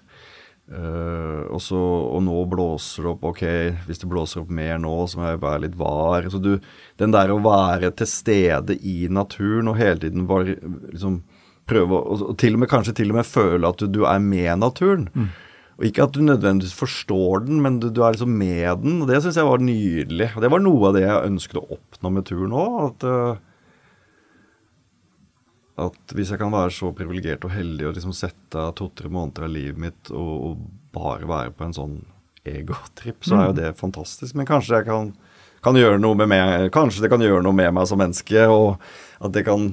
[0.66, 3.26] Uh, og, så, og, nå blåser det opp.
[3.30, 3.42] Ok,
[3.86, 6.26] hvis det blåser opp mer nå, så må jeg være litt var.
[6.32, 6.56] Så du,
[6.98, 10.50] den der å være til stede i naturen og hele tiden var,
[10.90, 11.20] liksom,
[11.70, 14.22] prøve å og til og med, Kanskje til og med føle at du, du er
[14.22, 15.06] med naturen.
[15.14, 15.30] Mm.
[15.76, 19.02] Og Ikke at du nødvendigvis forstår den, men du, du er liksom med den.
[19.04, 20.30] og Det syns jeg var nydelig.
[20.34, 22.78] Og Det var noe av det jeg ønsket å oppnå med turen òg.
[22.88, 23.55] At, uh,
[25.76, 29.44] at hvis jeg kan være så privilegert og heldig og liksom sette av to-tre måneder
[29.44, 31.96] av livet mitt og, og, bare være på en sånn
[32.48, 33.56] egotripp, så er jo mm.
[33.58, 34.32] det fantastisk.
[34.38, 35.10] Men kanskje jeg kan,
[35.60, 38.78] kan, gjøre noe med meg, kanskje det kan gjøre noe med meg som menneske, og
[39.20, 39.66] at det kan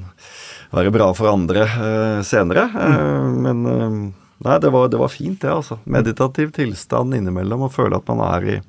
[0.74, 2.66] være bra for andre eh, senere.
[2.76, 3.96] Eh, men eh,
[4.44, 5.80] nei, det var, det var, fint, det, altså.
[5.88, 8.60] Meditativ tilstand innimellom, og føle at man er i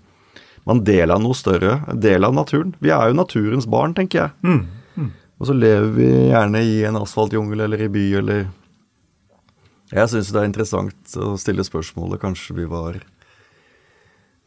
[0.65, 2.77] man del av noe større, del av naturen.
[2.79, 4.37] Vi er jo naturens barn, tenker jeg.
[4.47, 4.84] Mm.
[5.39, 8.47] Og så lever vi gjerne i en asfaltjungel eller i by eller
[9.95, 13.01] Jeg syns det er interessant å stille spørsmålet kanskje vi var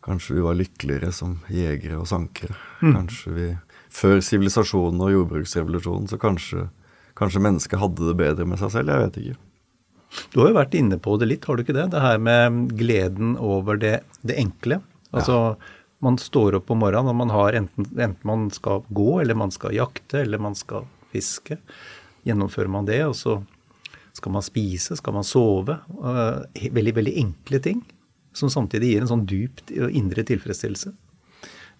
[0.07, 2.55] Kanskje vi var lykkeligere som jegere og sankere.
[2.79, 2.93] Mm.
[2.93, 3.47] Kanskje vi
[3.91, 6.67] Før sivilisasjonen og jordbruksrevolusjonen, så kanskje,
[7.17, 8.91] kanskje mennesket hadde det bedre med seg selv.
[8.93, 9.37] Jeg vet ikke.
[10.31, 11.87] Du har jo vært inne på det litt, har du ikke det?
[11.91, 13.97] Det her med gleden over det,
[14.27, 14.79] det enkle.
[15.15, 15.55] Altså ja
[16.03, 19.53] man står opp om morgenen og man har enten, enten, man skal gå, eller man
[19.53, 21.57] skal jakte, eller man skal fiske.
[22.27, 23.39] Gjennomfører man det, og så
[24.17, 25.79] skal man spise, skal man sove.
[25.97, 27.83] Uh, veldig, veldig enkle ting
[28.37, 30.93] som samtidig gir en sånn dypt indre tilfredsstillelse.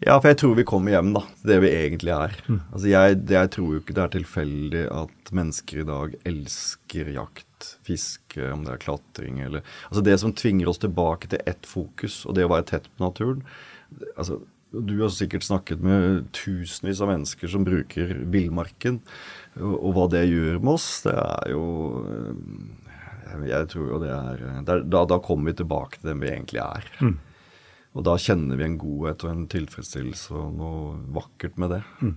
[0.05, 1.23] Ja, for jeg tror vi kommer hjem, da.
[1.39, 2.33] Til det vi egentlig er.
[2.45, 2.59] Mm.
[2.67, 7.69] Altså, jeg, jeg, tror jo ikke det er tilfeldig at mennesker i dag elsker jakt,
[7.85, 12.19] fiske, om det er klatring eller Altså det som tvinger oss tilbake til ett fokus,
[12.29, 13.41] og det å være tett på naturen
[14.15, 18.99] altså, Du har sikkert snakket med tusenvis av mennesker som bruker villmarken.
[19.59, 21.63] Og, og, hva det gjør med oss, det er jo
[22.11, 26.21] eh, Jeg tror jo det er, det er da, da, kommer vi tilbake til den
[26.23, 26.91] vi egentlig er.
[26.99, 27.17] Mm.
[27.97, 31.83] Og da kjenner vi en godhet og en tilfredsstillelse og noe vakkert med det.
[32.03, 32.15] Mm.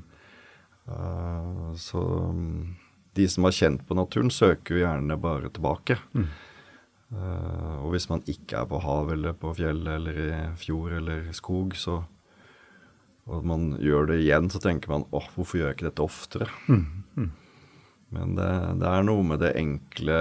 [0.91, 2.03] Uh, så
[3.17, 5.97] de som har kjent på naturen, søker jo gjerne bare tilbake.
[6.15, 6.29] Mm.
[7.11, 11.31] Uh, og hvis man ikke er på havet eller på fjell eller i fjord eller
[11.35, 12.03] skog, så
[13.31, 16.49] og man gjør det igjen, så tenker man åh, hvorfor gjør jeg ikke dette oftere?
[16.67, 16.81] Mm.
[17.15, 17.29] Mm.
[18.17, 18.49] Men det,
[18.81, 20.17] det, er noe med det enkle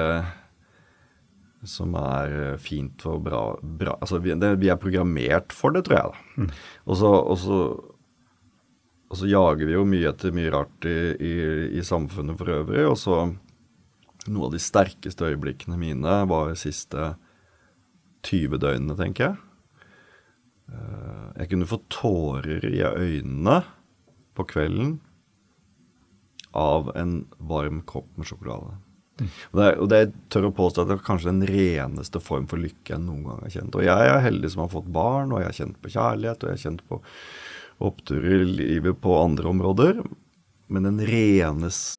[1.66, 5.98] som er fint for bra, bra Altså vi, det, vi, er programmert for det, tror
[5.98, 6.12] jeg.
[6.12, 6.44] da.
[6.44, 6.52] Mm.
[6.86, 7.64] Og så
[9.10, 11.36] og så jager vi jo mye etter mye rart i, i,
[11.80, 12.84] i samfunnet for øvrig.
[12.86, 13.16] Og så
[14.30, 17.14] noe av de sterkeste øyeblikkene mine var de siste
[18.28, 19.38] 20 døgnene, tenker jeg.
[20.74, 23.62] Eh, jeg kunne få tårer i øynene
[24.38, 25.00] på kvelden
[26.58, 28.78] av en varm kopp med sjokolade.
[29.20, 32.62] Og, det, og det tør å påstå at det er kanskje den reneste form for
[32.62, 33.76] lykke jeg noen gang har kjent.
[33.76, 36.50] Og jeg er heldig som har fått barn, og jeg har kjent på kjærlighet, og
[36.50, 37.02] jeg har kjent på
[37.90, 40.04] oppturer i livet på andre områder.
[40.72, 41.99] Men den reneste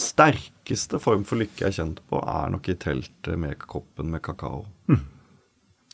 [0.00, 4.22] sterkeste form for lykke jeg er kjent på, er nok i teltet med koppen med
[4.24, 4.64] kakao.
[4.88, 5.04] Mm.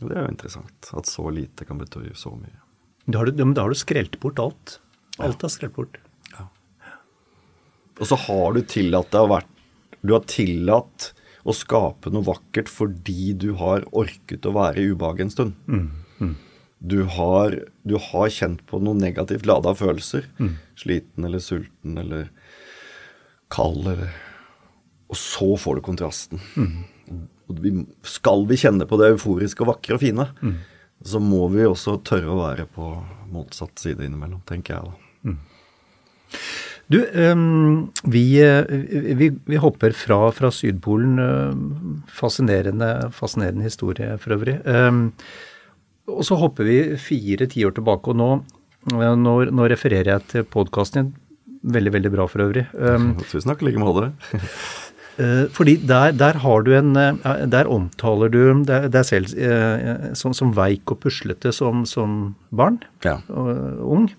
[0.03, 0.91] det er jo interessant.
[0.97, 2.63] At så lite kan bety så mye.
[3.07, 4.79] Da har du, da har du skrelt bort alt.
[5.23, 6.01] Alt er skrelt bort.
[7.97, 9.49] Og så har du tillatt deg å være
[10.05, 11.13] Du har tillatt
[11.47, 15.55] å skape noe vakkert fordi du har orket å være i ubehag en stund.
[16.77, 17.55] Du, har,
[17.89, 20.27] du har kjent på noen negativt lada følelser.
[20.77, 22.29] Sliten eller sulten eller
[23.53, 24.11] kald eller
[25.09, 26.41] Og så får du kontrasten.
[27.47, 27.71] Og vi,
[28.03, 30.25] skal vi kjenne på det euforiske og vakre og fine,
[31.07, 32.89] så må vi også tørre å være på
[33.31, 35.37] motsatt side innimellom, tenker jeg da.
[36.91, 38.67] Du, ehm, vi, eh,
[39.19, 41.19] vi, vi hopper fra, fra Sydpolen.
[41.19, 44.59] eh, Fascinerende, fascinerende historie for øvrig.
[46.07, 48.29] Og så hopper vi fire tiår tilbake, og nå,
[48.95, 51.15] eh, nå, nå refererer jeg til podkasten din.
[51.67, 52.67] Veldig, veldig bra for øvrig.
[52.79, 54.13] Ehm, Tusen takk i like måte.
[55.17, 60.35] Eh, fordi der, der har du en eh, Der omtaler du deg selv eh, som,
[60.37, 63.15] som veik og puslete som, som barn Ja.
[63.33, 64.11] og ung.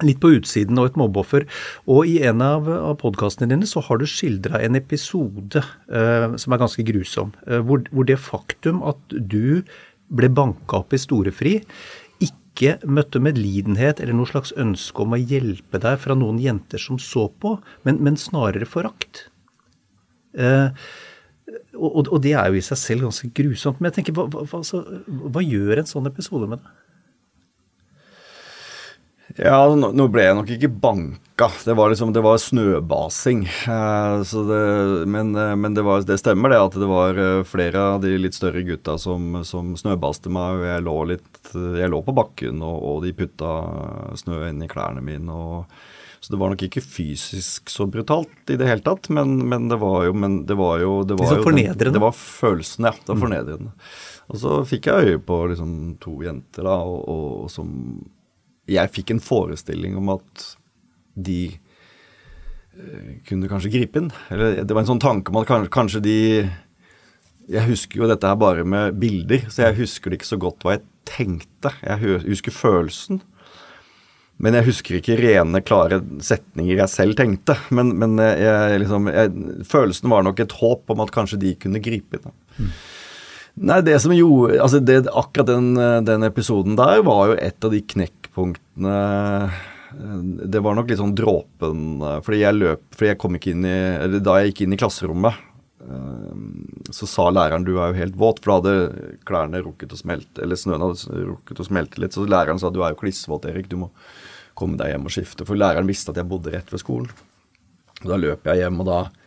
[0.00, 1.44] Litt på utsiden og et mobbeoffer.
[1.84, 5.60] Og i en av, av podkastene dine så har du skildra en episode
[5.92, 7.34] eh, som er ganske grusom.
[7.44, 9.60] Eh, hvor, hvor det faktum at du
[10.08, 11.58] ble banka opp i storefri,
[12.50, 16.98] ikke møtte medlidenhet eller noe slags ønske om å hjelpe deg fra noen jenter som
[17.00, 19.28] så på, men, men snarere forakt.
[20.34, 20.68] Eh,
[21.78, 23.80] og, og det er jo i seg selv ganske grusomt.
[23.80, 26.76] Men jeg tenker, hva, hva, altså, hva gjør en sånn episode med deg?
[29.38, 31.46] Ja, nå, nå ble jeg nok ikke banka.
[31.64, 33.44] Det var liksom, det var snøbasing.
[33.46, 34.62] Eh, så det,
[35.08, 38.16] men eh, men det, var, det stemmer det at det var eh, flere av de
[38.18, 40.64] litt større gutta som, som snøbaste meg.
[40.66, 43.54] Jeg lå litt, jeg lå på bakken, og, og de putta
[44.20, 45.30] snø inn i klærne mine.
[45.30, 45.80] og
[46.20, 49.78] så det var nok ikke fysisk så brutalt i det hele tatt, men, men det
[49.80, 52.92] var jo men det var jo, det var sånn jo den- Det var følelsen, ja.
[52.92, 53.70] Det var fornedrende.
[54.28, 55.72] Og så fikk jeg øye på liksom
[56.04, 57.70] to jenter da, og, og som
[58.70, 60.44] Jeg fikk en forestilling om at
[61.18, 64.10] de eh, kunne kanskje gripe inn.
[64.30, 66.18] Eller det var en sånn tanke om at kanskje, kanskje de
[67.50, 70.62] Jeg husker jo dette her bare med bilder, så jeg husker det ikke så godt
[70.62, 71.72] hva jeg tenkte.
[71.82, 73.24] Jeg husker følelsen.
[74.40, 77.58] Men jeg husker ikke rene, klare setninger jeg selv tenkte.
[77.76, 79.34] Men, men jeg, liksom, jeg,
[79.68, 82.32] følelsen var nok et håp om at kanskje de kunne gripe inn.
[82.56, 82.70] Mm.
[83.60, 85.74] Nei, det som gjorde altså det, Akkurat den,
[86.06, 87.82] den episoden der var jo et av de
[88.40, 89.50] knekkpunktene
[90.50, 93.78] Det var nok litt sånn dråpen Fordi jeg løp Fordi jeg kom ikke inn i
[94.00, 95.34] Eller da jeg gikk inn i klasserommet,
[95.84, 96.34] eh,
[96.90, 98.74] så sa læreren du er jo helt våt, for da hadde
[99.28, 102.14] klærne rukket å smelte, eller snøen hadde rukket å smelte litt.
[102.16, 103.88] Så læreren sa du er jo klissvåt, Erik, du må
[104.58, 105.46] komme deg hjem og skifte.
[105.48, 107.10] For læreren visste at jeg bodde rett ved skolen.
[108.02, 109.19] Og da løp jeg hjem, og da eh,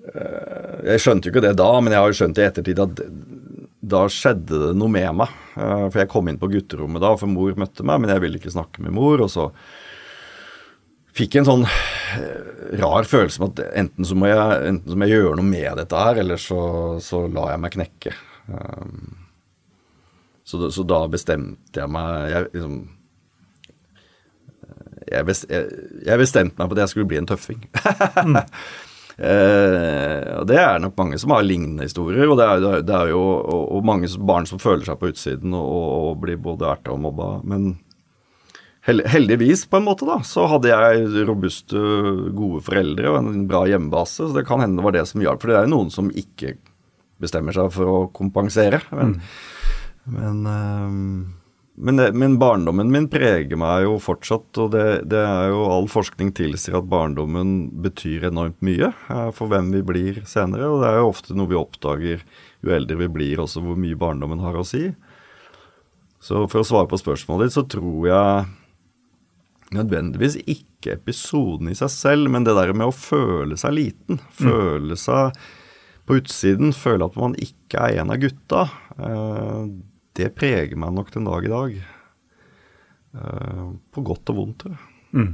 [0.00, 3.02] Jeg skjønte jo ikke det da, men jeg har jo skjønt i ettertid at
[3.90, 5.30] da skjedde det noe med meg.
[5.56, 8.40] Eh, For jeg kom inn på gutterommet da, for mor møtte meg, men jeg ville
[8.40, 9.22] ikke snakke med mor.
[9.24, 9.48] Og så
[11.16, 14.98] fikk jeg en sånn eh, rar følelse med at enten så må jeg, enten så
[15.00, 16.60] må jeg gjøre noe med dette her, eller så,
[17.04, 18.14] så lar jeg meg knekke.
[20.50, 22.78] Så, så da bestemte jeg meg jeg, liksom,
[25.10, 25.68] jeg, best, jeg,
[26.06, 27.60] jeg bestemte meg på at jeg skulle bli en tøffing.
[29.20, 33.20] Eh, Det er nok mange som har lignende historier, og det er, det er- jo
[33.20, 35.70] og, og mange barn som føler seg på utsiden og,
[36.10, 37.28] og blir både erta og mobba.
[37.44, 37.74] Men
[38.86, 41.76] heldigvis, på en måte, da, så hadde jeg robuste,
[42.34, 45.42] gode foreldre og en bra hjemmebase, så det kan hende det var det som hjalp.
[45.42, 46.54] For det er jo noen som ikke
[47.20, 48.80] bestemmer seg for å kompensere.
[48.96, 49.18] Men,
[50.10, 51.39] Men, eh,
[51.82, 55.88] men, det, men, barndommen min preger meg jo fortsatt, og det, det, er jo all
[55.88, 60.68] forskning tilsier at barndommen betyr enormt mye eh, for hvem vi blir senere.
[60.68, 62.24] Og det er jo ofte noe vi oppdager
[62.60, 64.90] jo eldre vi blir, også hvor mye barndommen har å si.
[66.20, 68.48] Så for å svare på spørsmålet ditt, så tror jeg
[69.76, 74.20] nødvendigvis ikke episoden i seg selv, men det der med å føle seg liten.
[74.20, 74.42] Mm.
[74.42, 75.38] Føle seg
[76.04, 78.66] på utsiden, føle at man ikke er en av gutta.
[80.20, 81.76] Det preger meg nok den dag i dag.
[83.16, 84.66] Uh, på godt og vondt.
[85.16, 85.32] Mm.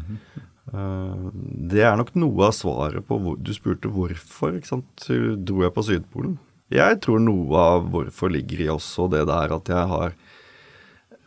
[1.71, 4.57] Det er nok noe av svaret på hvor Du spurte hvorfor.
[4.57, 5.05] ikke sant?
[5.47, 6.39] Dro jeg på Sydpolen?
[6.75, 10.17] Jeg tror noe av hvorfor ligger i også det der at jeg har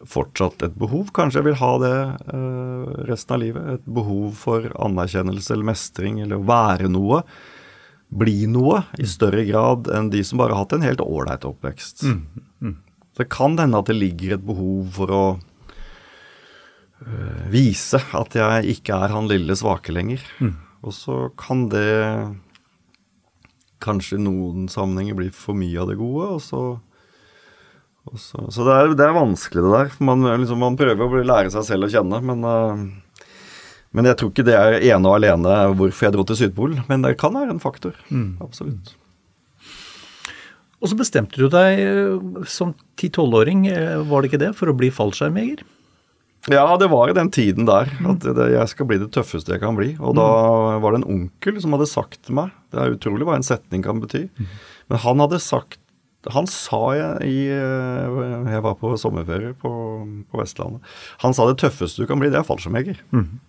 [0.08, 1.14] fortsatt et behov.
[1.16, 1.96] Kanskje jeg vil ha det
[2.34, 3.70] uh, resten av livet.
[3.78, 7.24] Et behov for anerkjennelse eller mestring eller å være noe.
[8.10, 12.04] Bli noe i større grad enn de som bare har hatt en helt ålreit oppvekst.
[12.08, 12.22] Mm.
[12.66, 12.78] Mm.
[13.20, 15.24] Det kan hende at det ligger et behov for å
[17.04, 20.24] øh, vise at jeg ikke er han lille svake lenger.
[20.40, 20.56] Mm.
[20.88, 21.90] Og så kan det
[23.84, 26.64] kanskje i noen sammenhenger bli for mye av det gode, og så
[28.16, 29.92] så, så det, er, det, er, vanskelig, det der.
[30.02, 33.28] Man, liksom, man prøver å lære seg selv å kjenne, men, uh,
[33.94, 36.82] men jeg tror ikke det er ene og alene hvorfor jeg dro til Sydpolen.
[36.90, 38.00] Men det kan være en faktor.
[38.10, 38.40] Mm.
[38.42, 38.96] Absolutt.
[40.80, 44.78] Og så bestemte du deg eh, som 10-12-åring, eh, var det ikke det, for å
[44.78, 45.66] bli fallskjermjeger?
[46.48, 48.06] Ja, det var i den tiden der mm.
[48.14, 49.92] at det, jeg skal bli det tøffeste jeg kan bli.
[50.00, 50.80] Og da mm.
[50.86, 53.84] var det en onkel som hadde sagt til meg Det er utrolig hva en setning
[53.84, 54.30] kan bety.
[54.40, 54.56] Mm.
[54.90, 55.82] Men han hadde sagt
[56.28, 58.16] han sa jeg i eh,
[58.52, 59.70] Jeg var på sommerferie på,
[60.28, 60.84] på, Vestlandet.
[61.24, 63.00] Han sa det tøffeste du kan bli, det er fallskjermjeger.
[63.16, 63.40] Mm.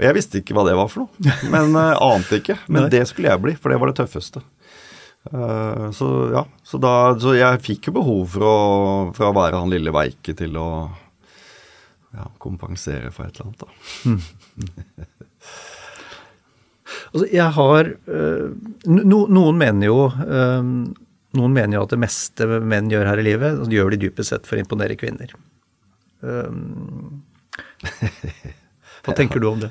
[0.00, 2.56] Og jeg visste ikke hva det var for noe, men uh, ante ikke.
[2.72, 4.42] Men det skulle jeg bli, for det var det tøffeste.
[5.28, 8.54] Uh, så ja, så, da, så jeg fikk jo behov for å,
[9.12, 10.68] for å være han lille veike til å
[12.16, 13.68] ja, kompensere for et eller annet, da.
[14.08, 14.20] Mm.
[17.12, 18.48] altså, jeg har uh,
[18.88, 20.72] no, Noen mener jo um,
[21.36, 24.32] noen mener jo at det meste menn gjør her i livet, det gjør de dypest
[24.32, 25.30] sett for å imponere kvinner.
[29.04, 29.70] Hva tenker du om det?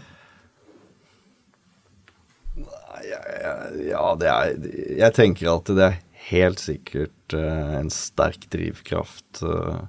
[3.90, 4.54] Ja, det er
[5.00, 9.82] Jeg tenker at det er helt sikkert uh, en sterk drivkraft uh,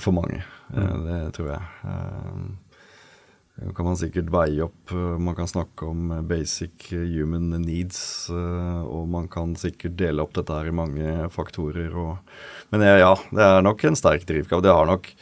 [0.00, 0.42] for mange.
[0.72, 1.64] Uh, det tror jeg.
[3.76, 4.92] kan man sikkert veie opp.
[4.92, 10.70] Man kan snakke om basic human needs, og man kan sikkert dele opp dette her
[10.70, 11.92] i mange faktorer.
[11.92, 12.16] Og,
[12.72, 14.64] men ja, det er nok en sterk drivkraft.
[14.64, 15.12] Det har nok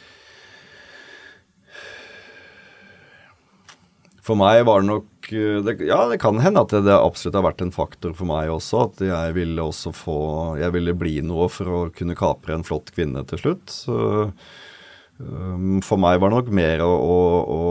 [4.21, 5.29] For meg var det nok
[5.65, 8.51] det, Ja, det kan hende at det, det, absolutt har vært en faktor for meg
[8.53, 8.85] også.
[8.89, 10.17] At jeg ville også få
[10.61, 13.73] Jeg ville bli noe for å kunne kapre en flott kvinne til slutt.
[13.73, 13.95] Så,
[15.17, 17.17] um, for meg var det nok mer å, å,
[17.57, 17.63] å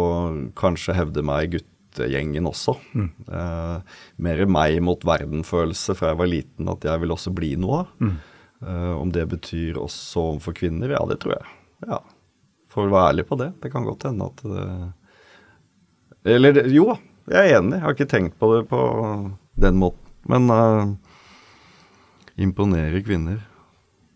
[0.59, 2.75] kanskje hevde meg i guttegjengen også.
[2.99, 3.11] Mm.
[3.31, 7.85] Uh, mer meg mot verden-følelse fra jeg var liten, at jeg vil også bli noe.
[8.03, 8.17] Mm.
[8.61, 10.99] Uh, om det betyr også overfor kvinner?
[10.99, 11.59] Ja, det tror jeg.
[11.87, 12.03] Ja.
[12.71, 13.53] For å være ærlig på det.
[13.63, 14.67] Det kan godt hende at det
[16.25, 16.93] eller jo,
[17.31, 17.79] jeg er enig.
[17.79, 18.81] Jeg har ikke tenkt på det på
[19.61, 20.07] den måten.
[20.29, 20.91] Men uh,
[22.41, 23.39] imponere kvinner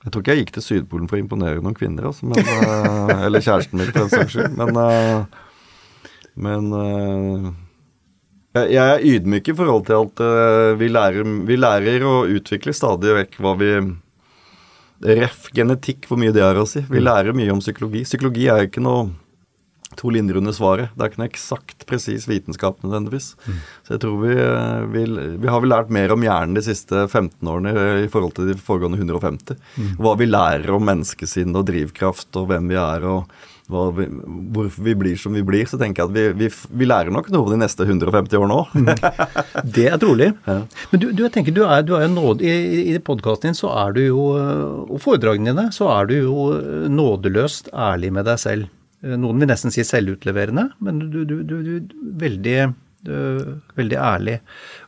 [0.04, 3.24] Jeg tror ikke jeg gikk til Sydpolen for å imponere noen kvinner, altså, men, uh,
[3.24, 4.58] eller kjæresten min, for den saks skyld.
[4.60, 5.24] Men, uh,
[6.44, 6.68] men
[8.54, 10.22] jeg, jeg er ydmyk i forhold til at
[10.80, 13.70] vi lærer, vi, lærer, å utvikle stadig vekk hva vi
[15.04, 16.80] Ref genetikk, hvor mye det har å si.
[16.86, 17.04] Vi mm.
[17.04, 18.04] lærer mye om psykologi.
[18.06, 19.08] Psykologi er ikke noe
[19.96, 20.92] to linjer under svaret.
[20.94, 23.32] Det er ikke noe eksakt, presis vitenskap nødvendigvis.
[23.46, 23.62] Mm.
[23.86, 25.06] Så jeg tror vi, eh, vi,
[25.42, 28.58] vi, har vel lært mer om hjernen de siste 15 årene i forhold til de
[28.58, 29.58] foregående 150.
[29.78, 29.96] Mm.
[30.02, 34.04] Hva vi lærer om menneskesinn og drivkraft og hvem vi er og vi,
[34.52, 35.64] hvorfor vi blir som vi blir.
[35.68, 38.74] Så tenker jeg at vi, vi lærer nok noe de neste 150 årene òg.
[38.76, 38.90] Mm.
[39.78, 40.32] det er trolig.
[40.44, 40.60] Ja.
[40.90, 42.54] Men du, du, jeg tenker, du er, du er nåd, I,
[42.92, 44.30] i podkasten din så er du jo,
[44.84, 46.48] og foredragene dine, så er du jo
[46.92, 48.72] nådeløst ærlig med deg selv.
[49.04, 52.58] Eh, noen vil nesten si selvutleverende, men du, du, du, du veldig,
[53.10, 54.38] uh, veldig ærlig.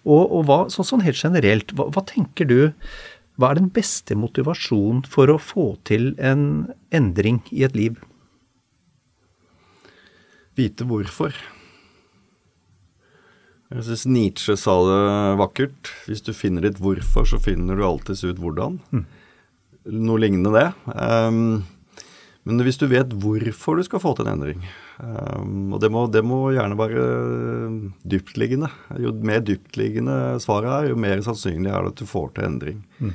[0.06, 2.60] Og, og hva, så, sånn helt generelt, hva, hva, tenker du
[3.36, 7.98] Hva er den beste motivasjonen for å få til en endring i et liv?
[10.56, 11.36] Vite hvorfor.
[13.74, 15.02] Jeg syns Nietzsche sa det
[15.42, 15.92] vakkert.
[16.08, 18.80] Hvis du finner ditt hvorfor, så finner du alltids ut hvordan.
[18.88, 19.04] Mm.
[20.06, 20.66] Noe lignende det.
[20.96, 21.66] Um,
[22.46, 24.60] men hvis du vet hvorfor du skal få til en endring,
[25.02, 27.06] um, og det må, det må, gjerne være
[28.06, 28.70] dyptliggende
[29.02, 32.80] Jo mer dyptliggende svaret er, jo mer sannsynlig er det at du får til endring.
[33.02, 33.14] Mm.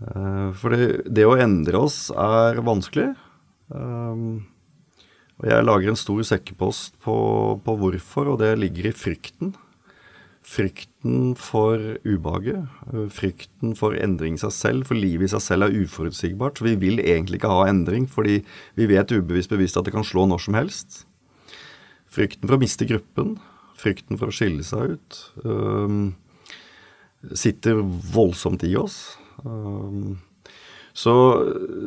[0.00, 3.10] Uh, for det, det, å endre oss er vanskelig.
[3.68, 4.46] Um,
[5.36, 7.16] og jeg lager en stor sekkepost på,
[7.60, 9.52] på, hvorfor, og det ligger i frykten.
[10.46, 12.68] Frykten for ubehaget,
[13.10, 16.60] frykten for endring i seg selv, for livet i seg selv er uforutsigbart.
[16.60, 18.38] Så vi vil egentlig ikke ha endring, fordi
[18.78, 21.00] vi vet ubevisst bevisst at det kan slå når som helst.
[22.06, 23.34] Frykten for å miste gruppen,
[23.76, 26.14] frykten for å skille seg ut, øh,
[27.34, 27.82] sitter
[28.14, 29.16] voldsomt i oss.
[29.42, 30.18] Um,
[30.96, 31.12] så,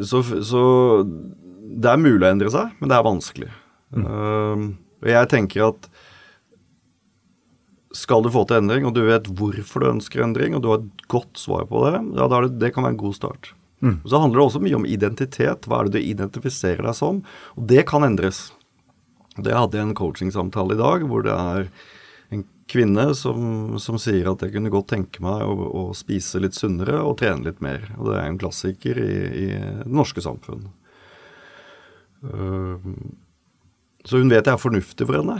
[0.05, 0.63] så, så,
[1.79, 3.49] det er mulig å endre seg, men det er vanskelig.
[3.95, 4.05] Mm.
[4.05, 4.67] Uh,
[4.99, 5.88] og jeg tenker at
[7.95, 10.81] skal du få til endring, og du vet hvorfor du ønsker endring, og du har
[10.83, 13.51] et godt svar på det, ja, det, det, kan være en god start.
[13.81, 13.99] Mm.
[14.03, 15.67] Og Så handler det også mye om identitet.
[15.69, 17.21] Hva er det du identifiserer deg som?
[17.55, 18.49] Og det kan endres.
[19.39, 21.69] Det hadde jeg en coachingsamtale i dag hvor det er
[22.35, 26.57] en kvinne som, som sier at jeg kunne godt tenke meg å, å, spise litt
[26.57, 27.87] sunnere og trene litt mer.
[27.97, 29.13] Og det er en klassiker i,
[29.45, 30.67] i det norske samfunn.
[32.19, 32.75] Uh,
[34.03, 35.39] så hun vet jeg er fornuftig for henne.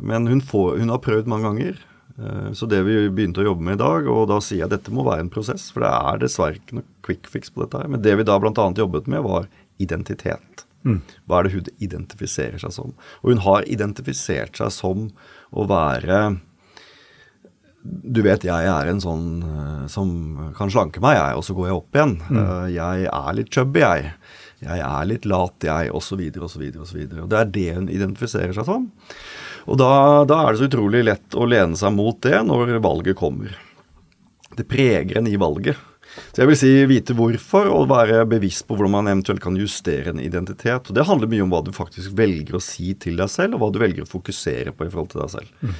[0.00, 1.80] Men hun, får, hun har prøvd mange ganger.
[2.16, 4.76] Uh, så det vi begynte å jobbe med i dag, og da sier jeg at
[4.78, 7.82] dette må være en prosess, for det er dessverre ikke noe quick fix på dette
[7.82, 7.90] her.
[7.92, 8.70] Men det vi da bl.a.
[8.76, 9.50] jobbet med, var
[9.82, 10.64] identitet.
[10.86, 11.00] Mm.
[11.26, 12.92] Hva er det hun identifiserer seg som?
[13.22, 15.08] Og hun har identifisert seg som
[15.50, 16.38] å være
[17.86, 20.08] du vet, jeg er en sånn uh, som
[20.56, 22.14] kan slanke meg, jeg, og så går jeg opp igjen.
[22.26, 22.38] Mm.
[22.40, 24.08] Uh, jeg er litt chubby, jeg.
[24.64, 27.02] Jeg er litt lat, jeg, osv., osv., osv.
[27.14, 28.88] Det er det hun identifiserer seg som.
[29.66, 29.90] Og da,
[30.28, 33.54] da, er det så utrolig lett å lene seg mot det når valget kommer.
[34.56, 35.78] Det preger en i valget.
[36.32, 40.12] Så jeg vil si vite hvorfor, og være bevisst på hvordan man eventuelt kan justere
[40.12, 40.88] en identitet.
[40.88, 43.64] Og Det handler mye om hva du faktisk velger å si til deg selv, og
[43.64, 45.50] hva du velger å fokusere på i forhold til deg selv.
[45.60, 45.74] Mm.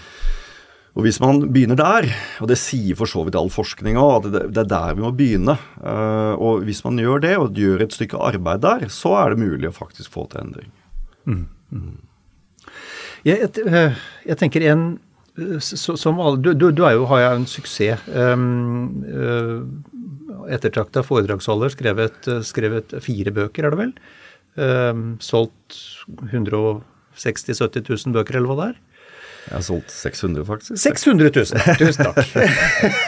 [0.96, 2.08] Og Hvis man begynner der,
[2.40, 5.12] og det sier for så vidt all forskning òg, at det er der vi må
[5.12, 5.58] begynne.
[5.76, 9.44] Eh, og hvis man gjør det, og gjør et stykke arbeid der, så er det
[9.44, 10.72] mulig å faktisk få til endring.
[11.28, 11.42] Mm.
[11.68, 12.05] Mm.
[13.26, 14.86] Jeg, jeg, eh, jeg, tenker en
[15.60, 18.06] som alle, du, du, du, er jo, har jo en suksess.
[18.08, 21.74] Um, uh, Ettertrakta foredragsholder.
[21.74, 23.92] Skrevet, skrevet, fire bøker, er det vel.
[24.56, 25.76] Um, solgt
[26.30, 28.80] 160 000-70 000 bøker, eller hva det er.
[29.46, 30.80] Jeg har solgt 600, faktisk.
[30.86, 31.44] 600 000!
[31.82, 32.22] Tusen takk.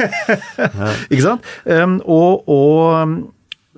[1.14, 1.49] Ikke sant?
[1.64, 3.16] Um, og, og,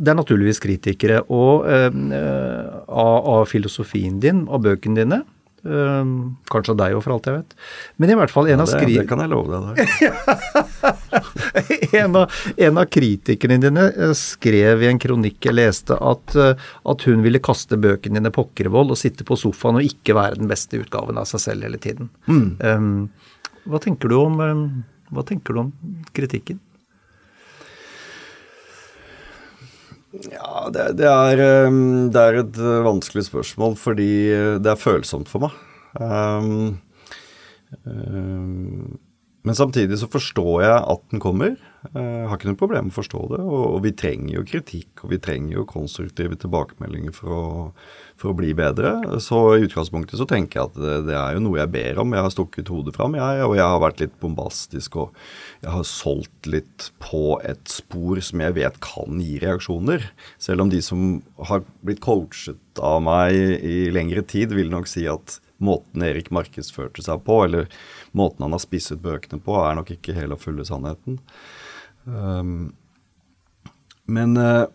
[0.00, 1.22] det er naturligvis kritikere.
[1.28, 5.20] Og av, av, filosofien din, av bøkene dine,
[5.60, 7.50] Um, kanskje deg òg, for alt jeg vet.
[8.00, 8.94] Men i hvert fall en ja, av skri...
[8.96, 9.80] Det kan jeg love deg.
[12.00, 16.70] en, av, en, av, kritikerne dine eh, skrev i en kronikk jeg leste, at, eh,
[16.94, 20.48] at hun ville kaste bøkene dine pokkervoll og sitte på sofaen og ikke være den
[20.50, 22.08] beste utgaven av seg selv hele tiden.
[22.30, 22.48] Mm.
[22.64, 24.66] Um, hva, tenker om, um,
[25.12, 25.74] hva tenker du om
[26.16, 26.62] kritikken?
[30.10, 34.80] Ja, det, det, er, um, det, er, et uh, vanskelig spørsmål fordi uh, det er
[34.80, 35.54] følsomt for meg.
[36.00, 36.80] Um,
[37.86, 38.98] um,
[39.46, 41.54] men samtidig så forstår jeg at den kommer.
[41.80, 43.38] Jeg uh, har ikke noe problem med å forstå det.
[43.40, 47.44] Og, vi trenger jo kritikk, og vi trenger jo konstruktive tilbakemeldinger for å,
[48.20, 48.92] for å bli bedre.
[49.24, 52.12] Så i utgangspunktet så tenker jeg at det, det, er jo noe jeg ber om.
[52.12, 54.98] Jeg har stukket hodet fram, jeg, og jeg har vært litt bombastisk.
[55.00, 55.16] Og
[55.64, 60.04] jeg har solgt litt på et spor som jeg vet kan gi reaksjoner.
[60.36, 63.32] Selv om de som har blitt coachet av meg
[63.64, 67.72] i lengre tid, vil nok si at måten Erik markedsførte seg på, eller
[68.16, 71.20] måten han har spisset bøkene på, er nok ikke hele og fulle sannheten.
[72.10, 72.72] Um,
[74.10, 74.66] men uh,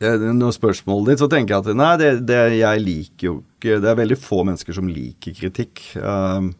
[0.00, 3.90] Når spørsmålet ditt, så tenker jeg at nei, det, det, jeg liker jo ikke Det
[3.90, 5.82] er veldig få mennesker som liker kritikk.
[5.98, 6.52] Um,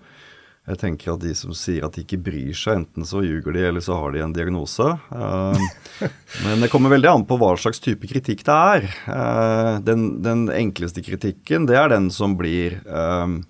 [0.69, 3.63] jeg tenker at de som sier at de ikke bryr seg, enten så ljuger de,
[3.71, 4.85] eller så har de en diagnose.
[5.09, 5.63] Um,
[6.45, 8.89] men det kommer veldig an på hva slags type kritikk det er.
[9.07, 13.41] Uh, den, den, enkleste kritikken, det er den som blir um,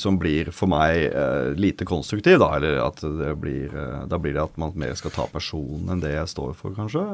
[0.00, 2.50] som blir for meg uh, lite konstruktiv, da.
[2.56, 3.72] Eller at det blir,
[4.08, 7.04] da blir det at man mer skal ta personen enn det jeg står for, kanskje.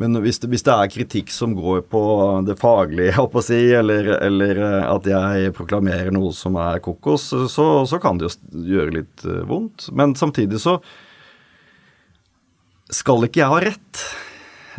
[0.00, 2.02] Men hvis det, hvis det, er kritikk som går på
[2.46, 7.66] det faglige, å si, eller, eller, eh, at jeg proklamerer noe som er kokos, så,
[7.88, 9.90] så kan det jo gjøre litt eh, vondt.
[9.92, 10.78] Men samtidig så
[12.92, 14.04] skal ikke jeg ha rett.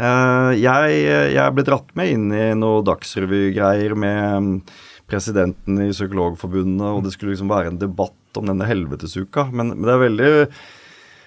[0.01, 0.97] Eh, jeg,
[1.35, 4.73] jeg ble dratt med inn i noe Dagsrevy-greier med
[5.13, 9.47] presidenten i Psykologforbundet, og det skulle liksom være en debatt om denne helvetesuka.
[9.53, 10.31] Men, men det er veldig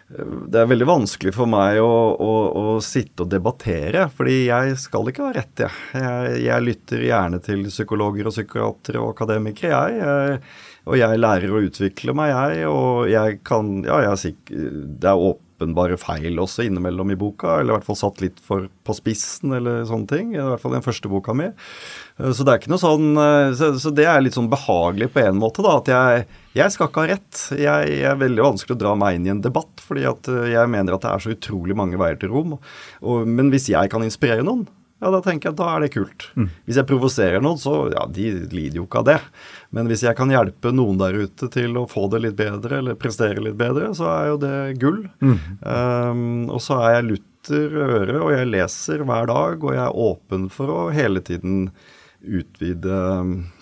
[0.06, 1.90] det er veldig vanskelig for meg å,
[2.22, 5.80] å, å, sitte og debattere, fordi jeg skal ikke ha rett, jeg.
[5.98, 6.36] jeg.
[6.44, 6.62] jeg.
[6.62, 10.38] lytter gjerne til psykologer og psykiatere og akademikere, jeg.
[10.86, 12.68] Og jeg lærer å utvikle meg, jeg.
[12.70, 15.24] Og jeg kan Ja, jeg er sikker Det er
[15.56, 19.52] åpenbare feil også innimellom i boka, eller i hvert fall satt litt for på spissen,
[19.56, 20.34] eller sånne ting.
[20.34, 21.48] I hvert fall den første boka mi.
[22.18, 25.10] Eh, så det er ikke noe sånn eh, Så, så det er litt sånn behagelig
[25.14, 25.78] på en måte, da.
[25.80, 26.26] At jeg,
[26.56, 27.42] jeg skal ikke ha rett.
[27.56, 30.52] Jeg, jeg, er veldig vanskelig å dra meg inn i en debatt, fordi at eh,
[30.54, 32.58] jeg mener at det er så utrolig mange veier til rom.
[32.58, 34.66] Og, men hvis jeg kan inspirere noen,
[34.96, 36.28] ja, da tenker jeg at da er det kult.
[36.40, 36.48] Mm.
[36.64, 39.18] Hvis jeg provoserer noen, så ja, de lider jo ikke av det.
[39.76, 42.96] Men hvis jeg kan hjelpe noen der ute til å få det litt bedre, eller
[43.00, 45.02] prestere litt bedre, så er jo det gull.
[45.20, 45.36] Mm.
[45.60, 50.00] Um, og så er jeg lutter øre, og jeg leser hver dag, og jeg er
[50.06, 51.68] åpen for å hele tiden
[52.24, 53.55] utvide eller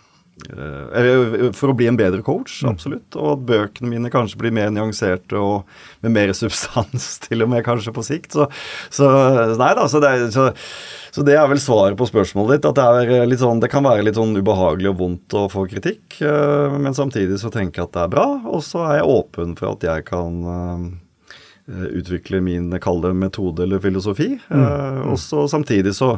[0.45, 2.73] For å bli en bedre coach, mm.
[2.73, 3.17] absolutt.
[3.17, 5.65] Og at bøkene mine kanskje blir mer nyanserte og
[6.05, 8.37] med mer substans, til og med kanskje på sikt.
[8.37, 8.51] Så,
[8.93, 9.09] så
[9.61, 10.51] nei da, så det er så
[11.15, 12.65] så det er vel svaret på spørsmålet ditt.
[12.67, 15.69] At det, er litt sånn, det kan være litt sånn ubehagelig og vondt å få
[15.71, 18.25] kritikk, eh, men samtidig så tenker jeg at det er bra.
[18.51, 23.63] Og så er jeg åpen for at jeg kan eh, utvikle min, kall det metode
[23.63, 24.33] eller filosofi.
[24.49, 24.65] Mm.
[24.65, 26.17] Eh, og så samtidig så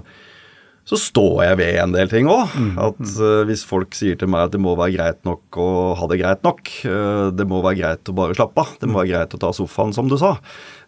[0.86, 2.52] så står jeg ved en del ting òg.
[2.54, 5.68] Mm, at uh, hvis folk sier til meg at det må være greit nok å
[5.98, 9.00] ha det greit nok, uh, det må være greit å bare slappe av, det må
[9.00, 10.36] være greit å ta sofaen, som du sa,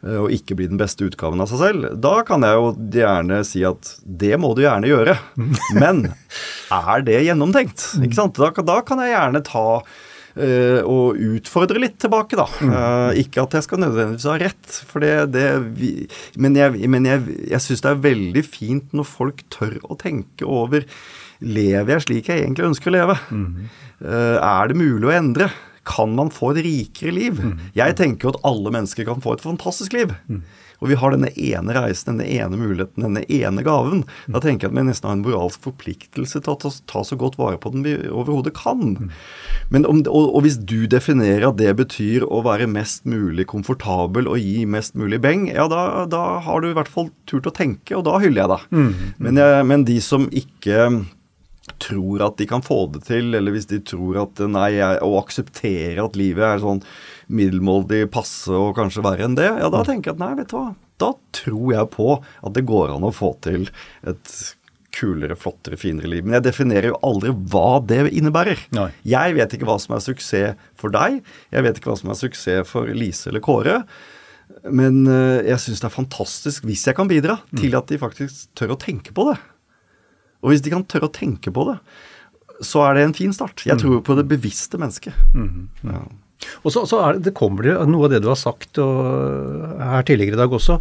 [0.06, 3.40] uh, og ikke bli den beste utgaven av seg selv, da kan jeg jo gjerne
[3.48, 5.18] si at det må du gjerne gjøre.
[5.82, 6.06] Men
[6.74, 7.90] er det gjennomtenkt?
[7.98, 8.38] Ikke sant?
[8.38, 9.66] Da, da kan jeg gjerne ta
[10.38, 12.44] og utfordre litt tilbake, da.
[12.62, 12.74] Mm.
[13.24, 15.46] ikke at jeg skal nødvendigvis ha rett, for det, det
[15.78, 15.92] vi,
[16.38, 20.46] Men jeg, men jeg, jeg syns det er veldig fint når folk tør å tenke
[20.46, 20.86] over
[21.38, 23.14] Lever jeg slik jeg egentlig ønsker å leve?
[23.30, 23.66] Mm.
[24.02, 25.46] Uh, er det mulig å endre?
[25.88, 27.38] Kan man få et rikere liv?
[27.38, 27.60] Mm.
[27.78, 30.12] Jeg tenker jo at alle mennesker kan få et fantastisk liv.
[30.78, 34.72] Og vi har denne ene reisen, denne ene muligheten, denne ene gaven, da tenker jeg
[34.72, 37.72] at vi nesten har en moralsk forpliktelse til å ta, ta så godt vare på
[37.74, 39.10] den vi overhodet kan.
[39.74, 44.30] Men om, og, og, hvis du definerer at det betyr å være mest mulig komfortabel
[44.30, 47.54] og gi mest mulig beng, ja, da, da har du i hvert fall turt å
[47.54, 48.66] tenke, og da hyller jeg deg.
[48.78, 48.90] Mm.
[49.26, 50.90] Men, men de som ikke
[51.82, 54.72] tror at de kan få det til, eller hvis de tror at nei,
[55.04, 56.80] å akseptere at livet er sånn
[57.28, 60.58] middelmådig passe og kanskje verre enn det, ja da tenker jeg at nei, vet du
[60.58, 60.68] hva,
[60.98, 63.68] da tror jeg på at det går an å få til
[64.08, 64.36] et
[64.98, 66.24] kulere, flottere, finere liv.
[66.24, 68.64] Men jeg definerer jo aldri hva det innebærer.
[68.74, 68.88] Nei.
[69.06, 71.20] Jeg vet ikke hva som er suksess for deg.
[71.54, 73.82] Jeg vet ikke hva som er suksess for Lise eller Kåre.
[74.64, 77.58] Men eh, jeg syns det er fantastisk hvis jeg kan bidra mm.
[77.60, 79.36] til at de faktisk tør å tenke på det.
[80.42, 81.76] Og hvis de kan tørre å tenke på det,
[82.64, 83.62] så er det en fin start.
[83.66, 85.14] Jeg tror jo på det bevisste mennesket.
[85.36, 85.68] Mm.
[85.86, 86.02] Ja.
[86.62, 88.98] Og så, så det, det kommer det Noe av det du har sagt og,
[89.82, 90.78] her tidligere i dag også,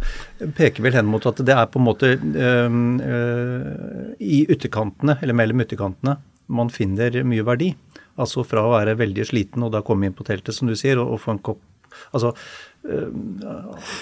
[0.58, 2.78] peker vel hen mot at det er på en måte øh,
[3.12, 7.72] øh, i ytterkantene, eller mellom ytterkantene, man finner mye verdi.
[8.18, 10.98] Altså fra å være veldig sliten og da komme inn på teltet, som du sier,
[11.02, 11.64] og, og få en kopp
[12.12, 12.34] Altså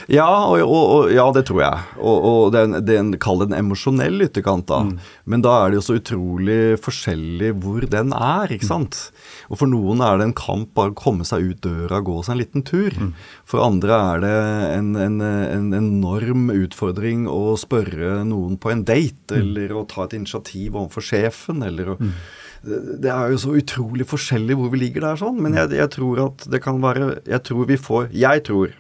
[0.07, 1.81] ja, og, og, ja, det tror jeg.
[1.97, 4.83] Og, og det er en, det er en, Kall det en emosjonell ytterkant, da.
[4.87, 4.93] Mm.
[5.33, 9.01] Men da er det jo så utrolig forskjellig hvor den er, ikke sant.
[9.09, 9.27] Mm.
[9.51, 12.37] Og for noen er det en kamp bare å komme seg ut døra gå seg
[12.37, 12.95] en liten tur.
[12.95, 13.13] Mm.
[13.49, 14.35] For andre er det
[14.77, 19.39] en, en, en, enorm utfordring å spørre noen på en date, mm.
[19.43, 22.19] eller å ta et initiativ overfor sjefen, eller å mm
[22.65, 26.23] det er jo så utrolig forskjellig hvor vi ligger der sånn, men jeg, jeg, tror
[26.29, 28.73] at det kan være Jeg tror vi får Jeg tror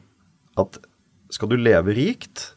[0.60, 0.78] at
[1.34, 2.52] skal du leve rikt,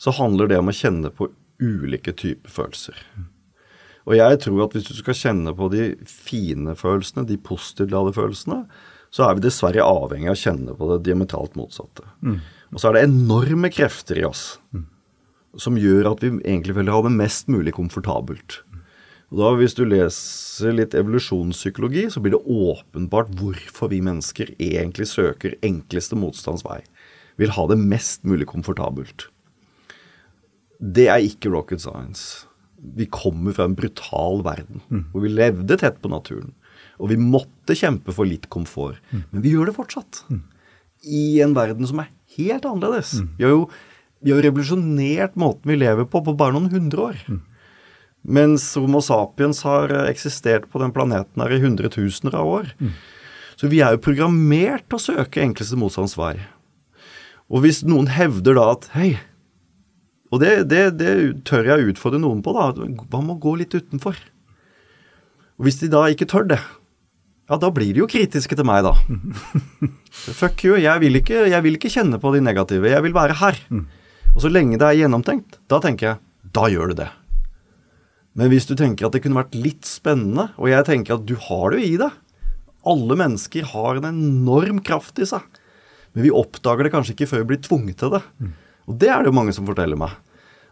[0.00, 2.96] så handler det om å kjenne på ulike typer følelser.
[4.08, 8.62] Og jeg tror at hvis du skal kjenne på de fine følelsene, de positivt følelsene,
[9.10, 12.06] så er vi dessverre avhengig av å kjenne på det diametralt motsatte.
[12.22, 12.38] Mm.
[12.70, 14.84] Og så er det enorme krefter i oss mm.
[15.58, 18.60] som gjør at vi egentlig vil ha det mest mulig komfortabelt.
[19.30, 25.06] Og da Hvis du leser litt evolusjonspsykologi, så blir det åpenbart hvorfor vi mennesker egentlig
[25.06, 26.80] søker enkleste motstands vei.
[27.38, 29.28] Vil ha det mest mulig komfortabelt.
[30.80, 32.46] Det er ikke rocket science.
[32.80, 35.04] Vi kommer fra en brutal verden mm.
[35.12, 36.54] hvor vi levde tett på naturen.
[36.98, 38.98] Og vi måtte kjempe for litt komfort.
[39.12, 39.22] Mm.
[39.30, 40.24] Men vi gjør det fortsatt.
[40.32, 40.42] Mm.
[41.06, 43.20] I en verden som er helt annerledes.
[43.20, 43.30] Mm.
[43.38, 43.62] Vi har jo
[44.20, 47.22] vi har revolusjonert måten vi lever på på bare noen hundre år.
[48.20, 52.72] Mens Homo sapiens har eksistert på den planeten her i hundretusener av år.
[52.80, 52.92] Mm.
[53.60, 56.34] Så vi er jo programmert til å søke enkleste motstands vei.
[57.50, 59.10] Og hvis noen hevder da at hei,
[60.30, 61.14] og det, det, det
[61.48, 64.20] tør jeg å utfordre noen på, da, hva med å gå litt utenfor?
[65.58, 66.60] Og hvis de da ikke tør det,
[67.50, 68.94] ja, da blir de jo kritiske til meg, da.
[70.38, 73.40] Fuck you, jeg vil, ikke, jeg vil ikke kjenne på de negative, jeg vil være
[73.42, 73.58] her.
[73.74, 73.88] Mm.
[74.36, 76.22] Og så lenge det er gjennomtenkt, da tenker jeg,
[76.54, 77.10] da gjør du det.
[78.38, 81.34] Men hvis du tenker at det kunne vært litt spennende, og jeg tenker at du
[81.48, 82.18] har det jo i deg
[82.90, 85.42] Alle mennesker har en enorm kraft i seg.
[86.14, 88.22] Men vi oppdager det kanskje ikke før vi blir tvunget til det.
[88.88, 90.14] Og det er det jo mange som forteller meg.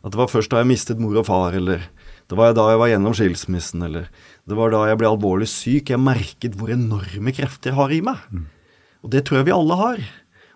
[0.03, 1.85] At det var først da jeg mistet mor og far, eller
[2.31, 4.09] det var da jeg var gjennom skilsmissen, eller
[4.49, 5.93] det var da jeg ble alvorlig syk.
[5.93, 8.25] Jeg merket hvor enorme krefter jeg har i meg.
[9.05, 10.01] Og det tror jeg vi alle har.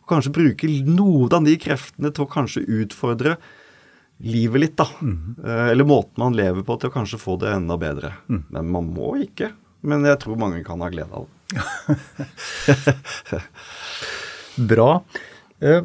[0.02, 3.36] Og kanskje bruke noen av de kreftene til å kanskje utfordre
[4.20, 4.86] livet litt, da.
[5.44, 8.12] Eh, Eller måten man lever på, til å kanskje få det enda bedre.
[8.28, 9.52] Men man må ikke.
[9.82, 11.32] Men jeg tror mange kan ha glede av det.
[14.72, 15.02] Bra.
[15.60, 15.82] Eh,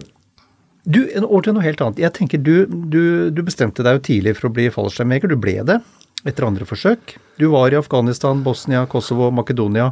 [0.87, 1.97] Du, en over til noe helt annet.
[1.99, 5.33] Jeg tenker du, du, du bestemte deg jo tidlig for å bli fallskjermjeger.
[5.33, 5.81] Du ble det
[6.23, 7.17] etter andre forsøk.
[7.41, 9.89] Du var i Afghanistan, Bosnia, Kosovo, Makedonia.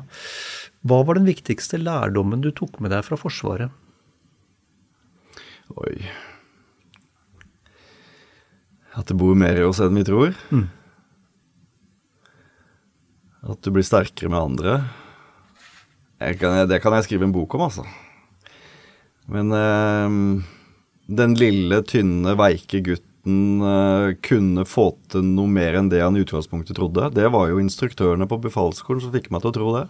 [0.88, 3.74] Hva var den viktigste lærdommen du tok med deg fra Forsvaret?
[5.76, 5.98] Oi.
[8.96, 10.36] At det bor mer i oss enn vi tror.
[13.46, 14.78] At du blir sterkere med andre.
[16.40, 17.84] Kan, det kan jeg skrive en bok om, altså.
[19.30, 20.16] Men eh,
[21.20, 26.24] den lille, tynne, veike gutten eh, kunne få til noe mer enn det han i
[26.24, 27.12] utgangspunktet trodde.
[27.14, 29.86] Det var jo instruktørene på befalsskolen som fikk meg til å tro det.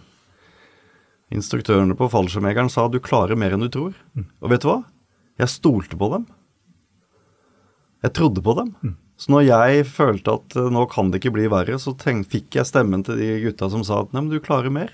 [1.36, 3.96] Instruktørene på fallskjermjegeren sa du klarer mer enn du tror.
[4.42, 4.80] Og vet du hva?
[5.40, 6.26] Jeg stolte på dem.
[8.06, 8.72] Jeg trodde på dem.
[9.16, 12.58] Så når jeg følte at eh, nå kan det ikke bli verre, så tenk, fikk
[12.58, 14.92] jeg stemmen til de gutta som sa at nei, men du klarer mer.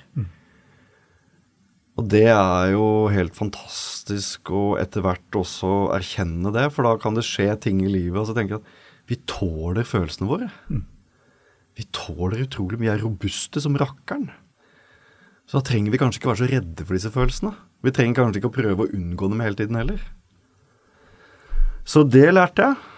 [1.99, 7.19] Og det er jo helt fantastisk å etter hvert også erkjenne det, for da kan
[7.19, 10.49] det skje ting i livet, og så tenker jeg at vi tåler følelsene våre.
[11.77, 14.31] Vi tåler utrolig mye, vi er robuste som rakkeren.
[15.51, 17.53] Så da trenger vi kanskje ikke være så redde for disse følelsene.
[17.83, 20.01] Vi trenger kanskje ikke å prøve å unngå dem hele tiden heller.
[21.85, 22.92] Så det lærte jeg.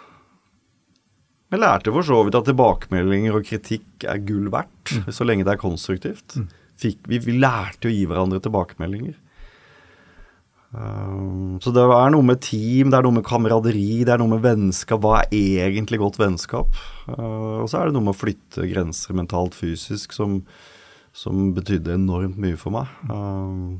[1.55, 5.53] Jeg lærte for så vidt at tilbakemeldinger og kritikk er gull verdt, så lenge det
[5.53, 6.35] er konstruktivt.
[6.83, 9.15] Fikk, vi, vi lærte å gi hverandre tilbakemeldinger.
[10.75, 14.33] Um, så det er noe med team, det er noe med kameraderi, det er noe
[14.33, 14.99] med vennskap.
[15.05, 16.75] Hva er egentlig godt vennskap?
[17.07, 20.41] Uh, og så er det noe med å flytte grenser mentalt, fysisk, som,
[21.15, 22.91] som betydde enormt mye for meg.
[23.07, 23.79] Um,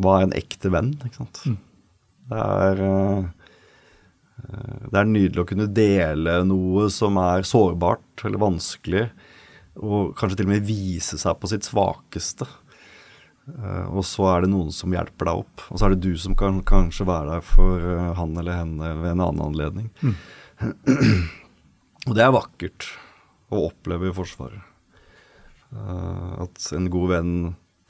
[0.00, 1.44] hva er en ekte venn, ikke sant?
[2.32, 3.45] Det er uh,
[4.46, 9.08] det er nydelig å kunne dele noe som er sårbart eller vanskelig,
[9.76, 12.46] og kanskje til og med vise seg på sitt svakeste.
[13.50, 16.14] Eh, Og så er det noen som hjelper deg opp, og så er det du
[16.18, 19.90] som kan kanskje være der for eh, han eller henne ved en annen anledning.
[22.06, 22.86] Og det er vakkert
[23.50, 24.62] å oppleve i Forsvaret.
[25.74, 27.32] Eh, At en god venn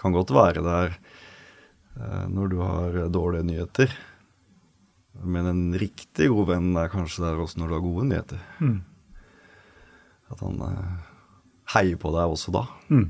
[0.00, 3.92] kan godt være der eh, når du har dårlige nyheter.
[5.24, 8.42] Men en riktig god venn er kanskje der også når du har gode nyheter.
[10.32, 11.06] At han eh,
[11.76, 12.64] heier på deg også da.
[12.90, 13.08] Mm,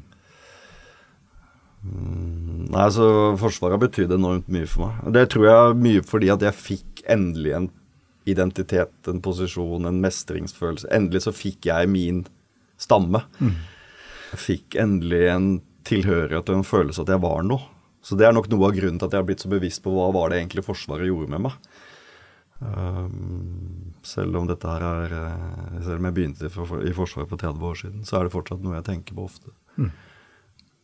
[2.73, 3.07] Nei, så
[3.39, 5.13] Forsvaret har betydd enormt mye for meg.
[5.15, 7.69] Det tror jeg mye fordi at jeg fikk endelig en
[8.27, 10.91] identitet, en posisjon, en mestringsfølelse.
[10.95, 12.25] Endelig så fikk jeg min
[12.83, 13.23] stamme.
[14.33, 15.49] Jeg fikk endelig en
[15.87, 17.63] tilhørighet og en følelse at jeg var noe.
[18.03, 19.93] Så det er nok noe av grunnen til at jeg har blitt så bevisst på
[19.95, 21.55] hva var det egentlig Forsvaret gjorde med meg.
[22.57, 27.29] Um, selv om dette her er eh, Selv om jeg begynte i for- i Forsvaret
[27.29, 29.53] for 30 år siden, så er det fortsatt noe jeg tenker på ofte.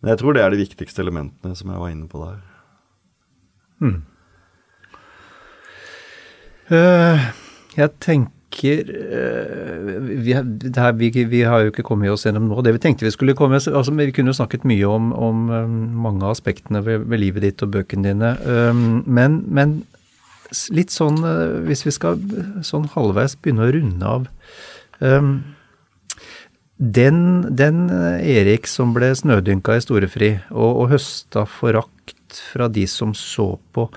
[0.02, 2.42] Men jeg tror det er de viktigste elementene som jeg var inne på der.
[6.72, 7.24] Eh,
[7.76, 12.60] jeg tenker uh, vi, her, vi, vi har jo ikke kommet oss gjennom nå.
[12.62, 15.78] Det vi tenkte vi skulle komme altså, Vi kunne jo snakket mye om, om um,
[16.04, 18.34] mange av aspektene ved, ved livet ditt og bøkene dine.
[18.44, 19.80] Um, men, men
[20.74, 22.20] litt sånn eh, Hvis vi skal
[22.66, 24.26] sånn halvveis begynne å runde av
[25.00, 25.34] um,
[26.82, 27.18] den,
[27.55, 33.14] den eh, Erik som ble snødynka i storefri og, og høsta forakt fra de som
[33.14, 33.88] så på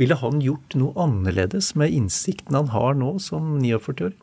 [0.00, 4.16] Ville han gjort noe annerledes med innsikten han har nå som 49-åring?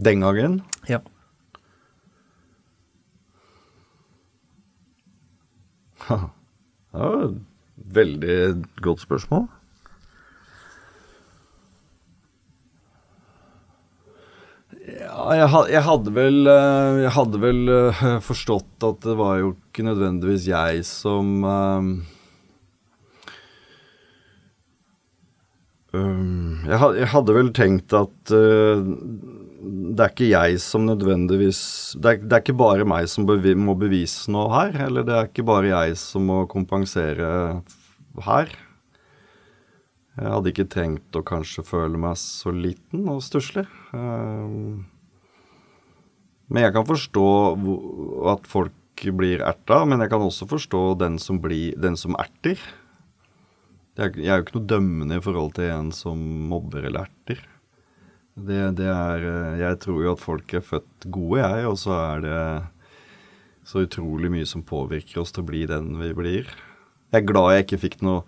[0.00, 0.60] Den gangen
[0.90, 1.00] Ja.
[6.90, 7.30] Ja,
[7.94, 8.36] veldig
[8.82, 9.44] godt spørsmål.
[15.10, 20.48] Jeg, hadde vel eh, Jeg hadde vel eh, forstått at det var jo ikke nødvendigvis
[20.50, 21.90] jeg som eh,
[25.96, 28.80] um, jeg, hadde vel tenkt at uh,
[29.60, 31.60] det er ikke jeg som nødvendigvis
[32.00, 34.78] Det er, det er ikke bare meg som bevi, må bevise noe her.
[34.86, 37.60] Eller det er ikke bare jeg som må kompensere
[38.24, 38.54] her.
[40.16, 43.66] Jeg hadde ikke trengt å kanskje føle meg så liten og stusslig.
[43.92, 44.86] Um,
[46.50, 47.26] men jeg kan forstå
[48.32, 52.58] at folk blir erta, men jeg kan også forstå den som, blir, den som erter.
[53.96, 56.20] Jeg er jo ikke noe dømmende i forhold til en som
[56.50, 57.40] mobber eller erter.
[58.40, 59.24] Det, det er
[59.60, 62.42] Jeg tror jo at folk er født gode, jeg, og så er det
[63.70, 66.50] så utrolig mye som påvirker oss til å bli den vi blir.
[67.10, 68.22] Jeg er glad jeg ikke fikk noe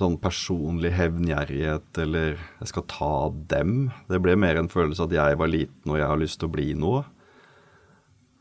[0.00, 3.14] sånn personlig hevngjerrighet eller 'jeg skal ta
[3.52, 3.90] dem'.
[4.08, 6.52] Det ble mer en følelse at jeg var liten og jeg har lyst til å
[6.52, 7.04] bli noe.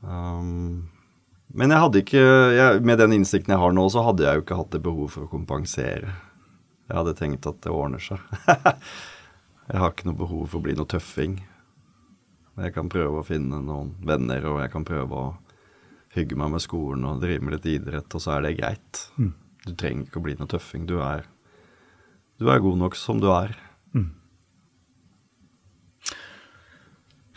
[0.01, 0.89] Um,
[1.49, 2.21] men jeg hadde ikke
[2.55, 5.09] jeg, Med den innsikten jeg har nå, så hadde jeg jo ikke hatt det behov
[5.15, 6.13] for å kompensere.
[6.89, 8.21] Jeg hadde tenkt at det ordner seg.
[9.69, 11.39] jeg har ikke noe behov for å bli noe tøffing.
[12.59, 15.27] Jeg kan prøve å finne noen venner, og jeg kan prøve å
[16.15, 19.03] hygge meg med skolen og drive med litt idrett, og så er det greit.
[19.21, 19.33] Mm.
[19.67, 20.87] Du trenger ikke å bli noe tøffing.
[20.89, 21.27] Du er,
[22.41, 23.53] du er god nok som du er.
[23.93, 24.09] Mm.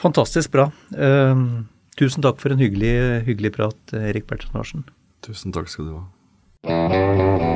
[0.03, 0.71] Fantastisk bra.
[0.97, 1.63] Uh,
[2.01, 4.84] tusen takk for en hyggelig, hyggelig prat, Erik Bertrand Larsen.
[5.22, 7.51] Tusen takk skal du ha.